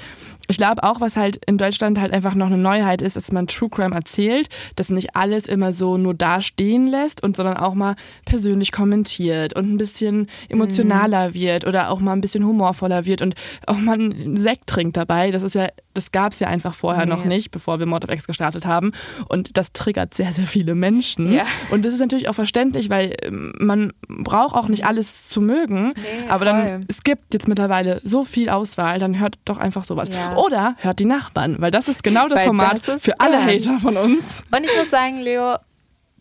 ich 0.48 0.56
glaube 0.56 0.82
auch, 0.85 1.00
was 1.00 1.16
halt 1.16 1.37
in 1.46 1.59
Deutschland 1.59 1.98
halt 2.00 2.12
einfach 2.12 2.35
noch 2.35 2.46
eine 2.46 2.59
Neuheit 2.59 3.02
ist, 3.02 3.16
dass 3.16 3.32
man 3.32 3.46
True 3.46 3.68
Crime 3.68 3.94
erzählt, 3.94 4.48
dass 4.76 4.90
nicht 4.90 5.16
alles 5.16 5.46
immer 5.46 5.72
so 5.72 5.96
nur 5.98 6.14
da 6.14 6.40
stehen 6.40 6.87
lässt 6.87 7.22
und 7.22 7.37
sondern 7.37 7.56
auch 7.56 7.74
mal 7.74 7.96
persönlich 8.24 8.72
kommentiert 8.72 9.54
und 9.54 9.72
ein 9.72 9.76
bisschen 9.76 10.28
emotionaler 10.48 11.35
wird 11.35 11.66
oder 11.66 11.90
auch 11.90 12.00
mal 12.00 12.12
ein 12.12 12.20
bisschen 12.20 12.44
humorvoller 12.46 13.04
wird 13.06 13.22
und 13.22 13.35
auch 13.66 13.78
mal 13.78 13.94
einen 13.94 14.37
Sekt 14.37 14.66
trinkt 14.66 14.96
dabei. 14.96 15.30
Das 15.30 15.42
ist 15.42 15.54
ja, 15.54 15.68
das 15.94 16.12
gab 16.12 16.32
es 16.32 16.40
ja 16.40 16.48
einfach 16.48 16.74
vorher 16.74 17.06
Nee. 17.06 17.11
noch 17.12 17.24
nicht, 17.24 17.50
bevor 17.50 17.78
wir 17.78 17.87
Mord 17.87 18.04
of 18.04 18.11
X 18.11 18.26
gestartet 18.26 18.66
haben. 18.66 18.92
Und 19.28 19.56
das 19.56 19.72
triggert 19.72 20.14
sehr, 20.14 20.32
sehr 20.32 20.46
viele 20.46 20.74
Menschen. 20.74 21.32
Ja. 21.32 21.44
Und 21.70 21.85
das 21.85 21.92
ist 21.94 22.00
natürlich 22.00 22.28
auch 22.28 22.35
verständlich, 22.35 22.90
weil 22.90 23.14
ähm, 23.22 23.52
man 23.59 23.92
braucht 24.09 24.54
auch 24.54 24.68
nicht 24.68 24.85
alles 24.85 25.28
zu 25.28 25.40
mögen. 25.40 25.92
Nee, 25.96 26.28
aber 26.28 26.46
voll. 26.46 26.62
dann, 26.62 26.85
es 26.88 27.02
gibt 27.04 27.32
jetzt 27.35 27.48
mittlerweile 27.48 28.00
so 28.04 28.24
viel 28.24 28.48
Auswahl, 28.48 28.98
dann 28.98 29.18
hört 29.18 29.37
doch 29.44 29.59
einfach 29.59 29.85
sowas. 29.85 30.09
Ja. 30.11 30.36
Oder 30.37 30.77
hört 30.79 30.99
die 30.99 31.07
Nachbarn, 31.07 31.57
weil 31.59 31.70
das 31.70 31.88
ist 31.88 32.03
genau 32.03 32.29
das 32.29 32.40
Weil 32.40 32.46
Format 32.46 32.81
das 32.87 33.03
für 33.03 33.18
alle 33.20 33.37
ernst. 33.37 33.68
Hater 33.68 33.81
von 33.81 33.96
uns. 33.96 34.42
Und 34.51 34.64
ich 34.64 34.77
muss 34.77 34.90
sagen, 34.90 35.20
Leo, 35.20 35.57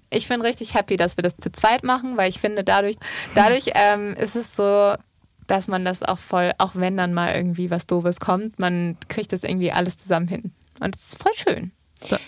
ich 0.09 0.27
bin 0.27 0.41
richtig 0.41 0.73
happy, 0.73 0.97
dass 0.97 1.17
wir 1.17 1.23
das 1.23 1.35
zu 1.37 1.51
zweit 1.51 1.83
machen, 1.83 2.17
weil 2.17 2.29
ich 2.29 2.39
finde, 2.39 2.63
dadurch, 2.63 2.95
dadurch 3.33 3.71
ähm, 3.75 4.13
ist 4.15 4.35
es 4.35 4.55
so, 4.55 4.93
dass 5.47 5.67
man 5.67 5.85
das 5.85 6.01
auch 6.01 6.17
voll, 6.17 6.51
auch 6.57 6.71
wenn 6.75 6.97
dann 6.97 7.13
mal 7.13 7.35
irgendwie 7.35 7.69
was 7.69 7.87
Doofes 7.87 8.19
kommt, 8.19 8.57
man 8.59 8.97
kriegt 9.09 9.33
das 9.33 9.43
irgendwie 9.43 9.71
alles 9.71 9.97
zusammen 9.97 10.27
hin. 10.27 10.51
Und 10.79 10.95
es 10.95 11.07
ist 11.07 11.21
voll 11.21 11.33
schön. 11.35 11.71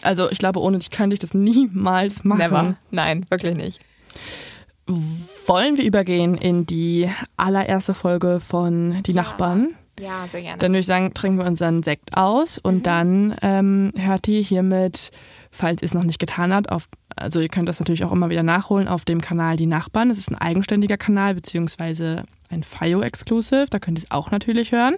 Also 0.01 0.29
ich 0.31 0.37
glaube, 0.37 0.61
ohne 0.61 0.77
dich 0.79 0.91
könnte 0.91 1.13
ich 1.13 1.19
das 1.19 1.33
niemals 1.33 2.23
machen. 2.23 2.39
Never. 2.39 2.75
Nein, 2.91 3.25
wirklich 3.29 3.55
nicht. 3.55 3.79
Wollen 5.45 5.77
wir 5.77 5.83
übergehen 5.83 6.35
in 6.35 6.65
die 6.65 7.11
allererste 7.35 7.93
Folge 7.93 8.39
von 8.39 9.03
Die 9.03 9.13
Nachbarn? 9.13 9.75
Ja, 9.99 10.27
sehr 10.31 10.41
gerne. 10.41 10.59
Dann 10.59 10.71
würde 10.71 10.79
ich 10.79 10.85
sagen, 10.85 11.13
trinken 11.13 11.39
wir 11.39 11.45
unseren 11.45 11.83
Sekt 11.83 12.15
aus 12.15 12.57
und 12.57 12.85
dann 12.85 13.35
ähm, 13.41 13.93
hört 13.97 14.27
ihr 14.27 14.41
hiermit, 14.41 15.11
falls 15.51 15.81
ihr 15.81 15.87
es 15.87 15.93
noch 15.93 16.03
nicht 16.03 16.19
getan 16.19 16.53
habt, 16.53 16.71
auf, 16.71 16.87
also 17.15 17.39
ihr 17.39 17.49
könnt 17.49 17.67
das 17.67 17.79
natürlich 17.79 18.03
auch 18.03 18.11
immer 18.11 18.29
wieder 18.29 18.43
nachholen 18.43 18.87
auf 18.87 19.05
dem 19.05 19.21
Kanal 19.21 19.57
Die 19.57 19.65
Nachbarn. 19.65 20.09
Es 20.11 20.17
ist 20.17 20.29
ein 20.29 20.37
eigenständiger 20.37 20.97
Kanal, 20.97 21.33
beziehungsweise 21.33 22.23
ein 22.49 22.63
FIO-Exclusive, 22.63 23.65
da 23.69 23.79
könnt 23.79 23.99
ihr 23.99 24.03
es 24.03 24.11
auch 24.11 24.31
natürlich 24.31 24.71
hören. 24.71 24.95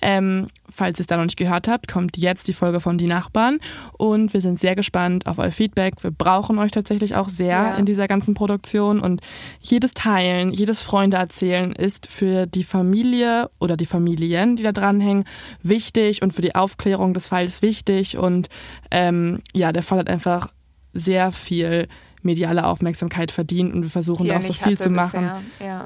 Ähm, 0.00 0.48
falls 0.70 0.98
ihr 0.98 1.02
es 1.02 1.06
da 1.06 1.16
noch 1.16 1.24
nicht 1.24 1.36
gehört 1.36 1.68
habt, 1.68 1.88
kommt 1.88 2.16
jetzt 2.16 2.48
die 2.48 2.52
Folge 2.52 2.80
von 2.80 2.98
Die 2.98 3.06
Nachbarn 3.06 3.58
und 3.98 4.32
wir 4.34 4.40
sind 4.40 4.58
sehr 4.58 4.74
gespannt 4.74 5.26
auf 5.26 5.38
euer 5.38 5.50
Feedback. 5.52 5.94
Wir 6.02 6.10
brauchen 6.10 6.58
euch 6.58 6.70
tatsächlich 6.70 7.14
auch 7.14 7.28
sehr 7.28 7.48
Ja. 7.50 7.74
in 7.76 7.86
dieser 7.86 8.08
ganzen 8.08 8.34
Produktion 8.34 9.00
und 9.00 9.20
jedes 9.60 9.94
Teilen, 9.94 10.52
jedes 10.52 10.82
Freunde 10.82 11.16
erzählen 11.18 11.72
ist 11.72 12.06
für 12.06 12.46
die 12.46 12.64
Familie 12.64 13.50
oder 13.60 13.76
die 13.76 13.86
Familien, 13.86 14.56
die 14.56 14.62
da 14.62 14.72
dranhängen, 14.72 15.24
wichtig 15.62 16.22
und 16.22 16.32
für 16.32 16.42
die 16.42 16.54
Aufklärung 16.54 17.14
des 17.14 17.28
Falls 17.28 17.62
wichtig 17.62 18.16
und 18.18 18.48
ähm, 18.90 19.40
ja, 19.54 19.72
der 19.72 19.82
Fall 19.82 19.98
hat 19.98 20.08
einfach 20.08 20.52
sehr 20.94 21.32
viel 21.32 21.88
mediale 22.22 22.66
Aufmerksamkeit 22.66 23.30
verdient 23.32 23.74
und 23.74 23.82
wir 23.82 23.90
versuchen 23.90 24.28
da 24.28 24.38
auch 24.38 24.42
so 24.42 24.52
viel 24.52 24.78
zu 24.78 24.90
machen. 24.90 25.22
bisher. 25.58 25.66
Ja. 25.66 25.84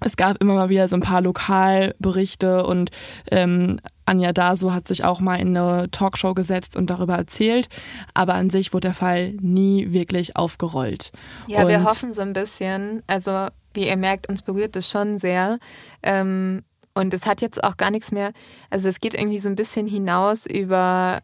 Es 0.00 0.16
gab 0.16 0.38
immer 0.42 0.54
mal 0.54 0.68
wieder 0.68 0.88
so 0.88 0.96
ein 0.96 1.00
paar 1.02 1.20
Lokalberichte 1.22 2.66
und 2.66 2.90
ähm, 3.30 3.78
Anja 4.06 4.32
Daso 4.32 4.72
hat 4.72 4.88
sich 4.88 5.04
auch 5.04 5.20
mal 5.20 5.36
in 5.36 5.56
eine 5.56 5.90
Talkshow 5.90 6.34
gesetzt 6.34 6.76
und 6.76 6.90
darüber 6.90 7.14
erzählt. 7.14 7.68
Aber 8.12 8.34
an 8.34 8.50
sich 8.50 8.72
wurde 8.72 8.88
der 8.88 8.94
Fall 8.94 9.30
nie 9.40 9.92
wirklich 9.92 10.36
aufgerollt. 10.36 11.12
Ja, 11.46 11.66
wir 11.68 11.78
Und- 11.78 11.84
hoffen 11.84 12.14
so 12.14 12.20
ein 12.20 12.32
bisschen. 12.32 13.02
Also, 13.06 13.46
wie 13.72 13.88
ihr 13.88 13.96
merkt, 13.96 14.28
uns 14.28 14.42
berührt 14.42 14.76
es 14.76 14.88
schon 14.90 15.16
sehr. 15.16 15.58
Ähm, 16.02 16.62
und 16.92 17.14
es 17.14 17.24
hat 17.26 17.40
jetzt 17.40 17.64
auch 17.64 17.76
gar 17.76 17.90
nichts 17.90 18.12
mehr. 18.12 18.32
Also, 18.70 18.88
es 18.88 19.00
geht 19.00 19.14
irgendwie 19.14 19.40
so 19.40 19.48
ein 19.48 19.56
bisschen 19.56 19.86
hinaus 19.86 20.44
über 20.44 21.22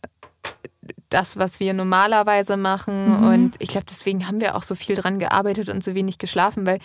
das, 1.10 1.36
was 1.36 1.60
wir 1.60 1.74
normalerweise 1.74 2.56
machen. 2.56 3.18
Mhm. 3.20 3.26
Und 3.28 3.52
ich 3.58 3.68
glaube, 3.68 3.86
deswegen 3.90 4.26
haben 4.26 4.40
wir 4.40 4.56
auch 4.56 4.62
so 4.62 4.74
viel 4.74 4.94
dran 4.96 5.18
gearbeitet 5.18 5.68
und 5.68 5.84
so 5.84 5.94
wenig 5.94 6.18
geschlafen, 6.18 6.66
weil 6.66 6.78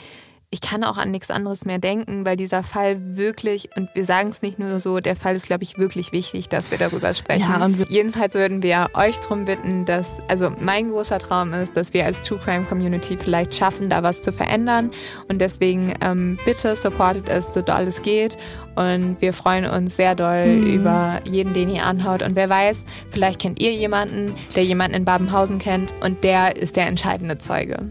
ich 0.55 0.61
kann 0.61 0.85
auch 0.85 0.95
an 0.95 1.11
nichts 1.11 1.29
anderes 1.31 1.65
mehr 1.65 1.79
denken, 1.79 2.25
weil 2.25 2.37
dieser 2.37 2.63
Fall 2.63 2.95
wirklich, 3.17 3.69
und 3.75 3.89
wir 3.93 4.05
sagen 4.05 4.29
es 4.29 4.41
nicht 4.41 4.57
nur 4.57 4.79
so, 4.79 5.01
der 5.01 5.17
Fall 5.17 5.35
ist, 5.35 5.47
glaube 5.47 5.63
ich, 5.63 5.77
wirklich 5.77 6.13
wichtig, 6.13 6.47
dass 6.47 6.71
wir 6.71 6.77
darüber 6.77 7.13
sprechen. 7.13 7.41
Ja, 7.49 7.65
und 7.65 7.89
Jedenfalls 7.89 8.35
würden 8.35 8.63
wir 8.63 8.87
euch 8.93 9.19
darum 9.19 9.43
bitten, 9.43 9.83
dass, 9.83 10.19
also 10.29 10.51
mein 10.61 10.91
großer 10.91 11.19
Traum 11.19 11.51
ist, 11.53 11.75
dass 11.75 11.93
wir 11.93 12.05
als 12.05 12.21
True 12.21 12.39
Crime 12.41 12.63
Community 12.63 13.17
vielleicht 13.17 13.53
schaffen, 13.53 13.89
da 13.89 14.01
was 14.01 14.21
zu 14.21 14.31
verändern. 14.31 14.91
Und 15.27 15.41
deswegen 15.41 15.93
ähm, 15.99 16.39
bitte 16.45 16.73
supportet 16.77 17.27
es, 17.27 17.53
so 17.53 17.61
doll 17.61 17.83
es 17.83 18.01
geht. 18.01 18.37
Und 18.75 19.17
wir 19.21 19.33
freuen 19.33 19.65
uns 19.65 19.97
sehr 19.97 20.15
doll 20.15 20.47
Mhm. 20.47 20.67
über 20.67 21.19
jeden, 21.25 21.53
den 21.53 21.69
ihr 21.69 21.85
anhaut. 21.85 22.21
Und 22.21 22.35
wer 22.37 22.49
weiß, 22.49 22.85
vielleicht 23.09 23.41
kennt 23.41 23.61
ihr 23.61 23.73
jemanden, 23.73 24.33
der 24.55 24.63
jemanden 24.63 24.95
in 24.95 25.05
Babenhausen 25.05 25.59
kennt 25.59 25.93
und 26.01 26.23
der 26.23 26.55
ist 26.55 26.75
der 26.77 26.87
entscheidende 26.87 27.37
Zeuge. 27.37 27.89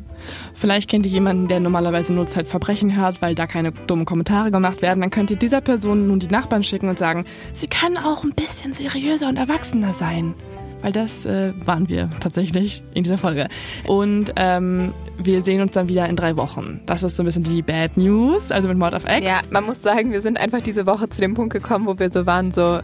Vielleicht 0.55 0.89
kennt 0.89 1.05
ihr 1.07 1.13
jemanden, 1.13 1.49
der 1.49 1.61
normalerweise 1.61 2.15
nur 2.15 2.27
Zeitverbrechen 2.55 2.97
hört, 2.97 3.21
weil 3.21 3.35
da 3.35 3.47
keine 3.47 3.73
dummen 3.73 4.05
Kommentare 4.05 4.51
gemacht 4.51 4.81
werden. 4.81 5.01
Dann 5.01 5.11
könnt 5.11 5.31
ihr 5.31 5.37
dieser 5.37 5.61
Person 5.61 6.07
nun 6.07 6.21
die 6.21 6.29
Nachbarn 6.29 6.63
schicken 6.63 6.89
und 6.89 6.99
sagen, 6.99 7.25
sie 7.53 7.67
können 7.67 7.97
auch 7.97 8.23
ein 8.23 8.33
bisschen 8.33 8.73
seriöser 8.73 9.29
und 9.29 9.39
erwachsener 9.39 9.93
sein. 9.93 10.35
Weil 10.81 10.93
das 10.93 11.27
äh, 11.27 11.53
waren 11.65 11.89
wir 11.89 12.11
tatsächlich 12.21 12.85
in 12.93 13.03
dieser 13.03 13.19
Folge. 13.19 13.49
Und 13.87 14.33
ähm, 14.37 14.93
wir 15.19 15.43
sehen 15.43 15.63
uns 15.63 15.73
dann 15.73 15.89
wieder 15.89 16.09
in 16.09 16.15
drei 16.15 16.37
Wochen. 16.37 16.81
Das 16.87 17.03
ist 17.03 17.17
so 17.17 17.23
ein 17.23 17.27
bisschen 17.27 17.43
die 17.43 17.63
Bad 17.63 17.97
News, 17.97 18.53
also 18.53 18.69
mit 18.69 18.79
Mord 18.79 18.95
of 18.95 19.05
X. 19.05 19.27
Ja, 19.27 19.41
man 19.51 19.65
muss 19.65 19.83
sagen, 19.83 20.13
wir 20.13 20.21
sind 20.21 20.39
einfach 20.39 20.61
diese 20.61 20.87
Woche 20.87 21.09
zu 21.09 21.21
dem 21.21 21.35
Punkt 21.35 21.53
gekommen, 21.53 21.87
wo 21.87 21.99
wir 21.99 22.11
so 22.11 22.27
waren, 22.27 22.53
so, 22.53 22.81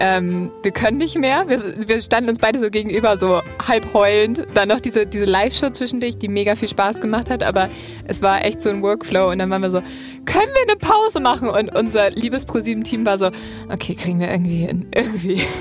ähm, 0.00 0.50
wir 0.62 0.70
können 0.70 0.98
nicht 0.98 1.16
mehr. 1.16 1.48
Wir, 1.48 1.88
wir 1.88 2.02
standen 2.02 2.30
uns 2.30 2.38
beide 2.38 2.58
so 2.58 2.70
gegenüber, 2.70 3.16
so 3.16 3.40
halb 3.66 3.92
heulend. 3.94 4.46
Dann 4.54 4.68
noch 4.68 4.80
diese, 4.80 5.06
diese 5.06 5.24
Live-Show 5.24 5.70
zwischendurch, 5.70 6.18
die 6.18 6.28
mega 6.28 6.54
viel 6.54 6.68
Spaß 6.68 7.00
gemacht 7.00 7.30
hat, 7.30 7.42
aber 7.42 7.68
es 8.06 8.22
war 8.22 8.44
echt 8.44 8.62
so 8.62 8.70
ein 8.70 8.82
Workflow. 8.82 9.30
Und 9.30 9.38
dann 9.38 9.50
waren 9.50 9.62
wir 9.62 9.70
so, 9.70 9.82
können 10.24 10.52
wir 10.54 10.62
eine 10.62 10.76
Pause 10.76 11.20
machen? 11.20 11.48
Und 11.48 11.74
unser 11.76 12.10
liebes 12.10 12.46
ProSieben-Team 12.46 13.06
war 13.06 13.18
so, 13.18 13.30
okay, 13.72 13.94
kriegen 13.94 14.20
wir 14.20 14.30
irgendwie 14.30 14.66
hin, 14.66 14.86
irgendwie. 14.94 15.42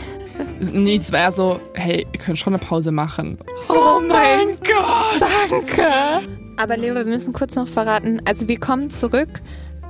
Nee, 0.59 0.95
es 0.95 1.11
war 1.11 1.19
ja 1.19 1.31
so, 1.31 1.59
hey, 1.75 2.07
ihr 2.11 2.19
könnt 2.19 2.39
schon 2.39 2.53
eine 2.53 2.63
Pause 2.63 2.91
machen. 2.91 3.37
Oh 3.69 3.99
mein 3.99 4.57
Gott! 4.63 5.21
Danke. 5.49 5.85
Aber 6.57 6.77
Leo, 6.77 6.95
wir 6.95 7.05
müssen 7.05 7.31
kurz 7.33 7.55
noch 7.55 7.67
verraten. 7.67 8.21
Also 8.25 8.47
wir 8.47 8.59
kommen 8.59 8.89
zurück 8.89 9.29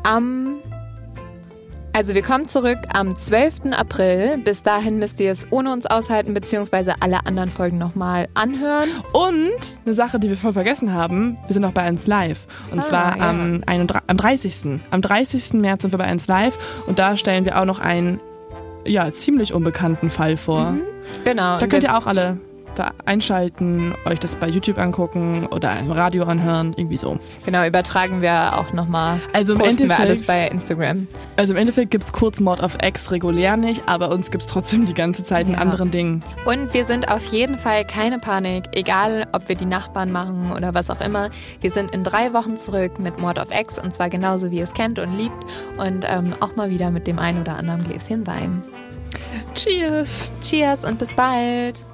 am. 0.04 0.61
Also 1.94 2.16
wir 2.16 2.22
kommen 2.22 2.48
zurück 2.48 2.78
am 2.94 3.18
12. 3.18 3.74
April. 3.78 4.38
Bis 4.44 4.64
dahin 4.64 4.98
müsst 4.98 5.20
ihr 5.20 5.32
es 5.32 5.46
ohne 5.52 5.74
uns 5.74 5.86
aushalten, 5.86 6.34
beziehungsweise 6.34 6.96
alle 7.02 7.26
anderen 7.26 7.52
Folgen 7.52 7.78
nochmal 7.78 8.30
anhören. 8.34 8.90
Und 9.12 9.52
eine 9.86 9.94
Sache, 9.94 10.18
die 10.20 10.30
wir 10.30 10.38
voll 10.38 10.54
vergessen 10.54 10.94
haben, 10.94 11.38
wir 11.48 11.54
sind 11.54 11.66
auch 11.66 11.72
bei 11.74 11.82
1 11.82 12.08
Live. 12.08 12.48
Und 12.72 12.80
Ah, 12.80 12.84
zwar 12.84 13.18
ja. 13.18 13.30
am, 13.30 13.62
31, 13.66 14.04
am 14.08 14.18
30. 14.18 14.80
Am 14.90 15.02
30. 15.02 15.54
März 15.56 15.82
sind 15.82 15.92
wir 15.92 15.98
bei 15.98 16.06
1 16.06 16.28
Live 16.28 16.58
und 16.88 16.98
da 16.98 17.18
stellen 17.18 17.44
wir 17.44 17.60
auch 17.60 17.66
noch 17.66 17.80
einen 17.80 18.22
ja, 18.86 19.12
ziemlich 19.12 19.54
unbekannten 19.54 20.10
Fall 20.10 20.38
vor. 20.38 20.76
Genau. 21.26 21.60
Da 21.60 21.68
könnt 21.68 21.84
ihr 21.84 21.98
auch 21.98 22.08
alle 22.08 22.38
später 22.82 22.94
einschalten, 23.06 23.94
euch 24.06 24.20
das 24.20 24.36
bei 24.36 24.48
YouTube 24.48 24.78
angucken 24.78 25.48
oder 25.52 25.78
im 25.80 25.92
Radio 25.92 26.24
anhören, 26.24 26.74
irgendwie 26.78 26.98
so. 26.98 27.20
Genau, 27.46 27.66
übertragen 27.66 28.22
wir 28.22 28.58
auch 28.58 28.74
nochmal. 28.74 29.20
Also 29.34 29.54
im 29.54 29.60
Posten 29.60 29.78
wir 29.90 29.96
Endeffekt- 29.96 30.02
alles 30.02 30.26
bei 30.28 30.48
Instagram. 30.48 31.08
Also 31.38 31.54
im 31.54 31.58
Endeffekt 31.60 31.92
gibt 31.92 32.04
es 32.04 32.14
kurz 32.14 32.40
Mord 32.40 32.62
of 32.62 32.78
X 32.84 33.12
regulär 33.12 33.58
nicht, 33.58 33.84
aber 33.88 34.10
uns 34.12 34.32
gibt 34.32 34.44
es 34.44 34.50
trotzdem 34.50 34.86
die 34.86 34.94
ganze 34.94 35.24
Zeit 35.24 35.48
in 35.48 35.54
Ja. 35.54 35.60
anderen 35.60 35.92
Dingen. 35.92 36.22
Und 36.46 36.74
wir 36.74 36.86
sind 36.86 37.10
auf 37.10 37.26
jeden 37.28 37.58
Fall 37.58 37.86
keine 37.86 38.20
Panik, 38.20 38.66
egal 38.74 39.28
ob 39.34 39.48
wir 39.50 39.56
die 39.56 39.66
Nachbarn 39.66 40.12
machen 40.12 40.52
oder 40.56 40.74
was 40.74 40.90
auch 40.90 41.02
immer. 41.02 41.30
Wir 41.62 41.72
sind 41.72 41.94
in 41.94 42.04
drei 42.04 42.34
Wochen 42.34 42.58
zurück 42.58 43.00
mit 43.00 43.20
Mord 43.20 43.40
of 43.40 43.48
X 43.52 43.78
und 43.80 43.94
zwar 43.94 44.10
genauso 44.10 44.52
wie 44.52 44.58
ihr 44.58 44.64
es 44.64 44.74
kennt 44.74 45.00
und 45.00 45.18
liebt 45.18 45.46
und 45.78 46.06
ähm, 46.08 46.34
auch 46.40 46.56
mal 46.56 46.70
wieder 46.70 46.92
mit 46.92 47.08
dem 47.08 47.20
ein 47.20 47.40
oder 47.40 47.58
anderen 47.58 47.84
Gläschen 47.84 48.26
Wein. 48.28 48.62
Cheers! 49.56 50.32
Cheers 50.42 50.86
und 50.86 51.00
bis 51.00 51.14
bald! 51.14 51.86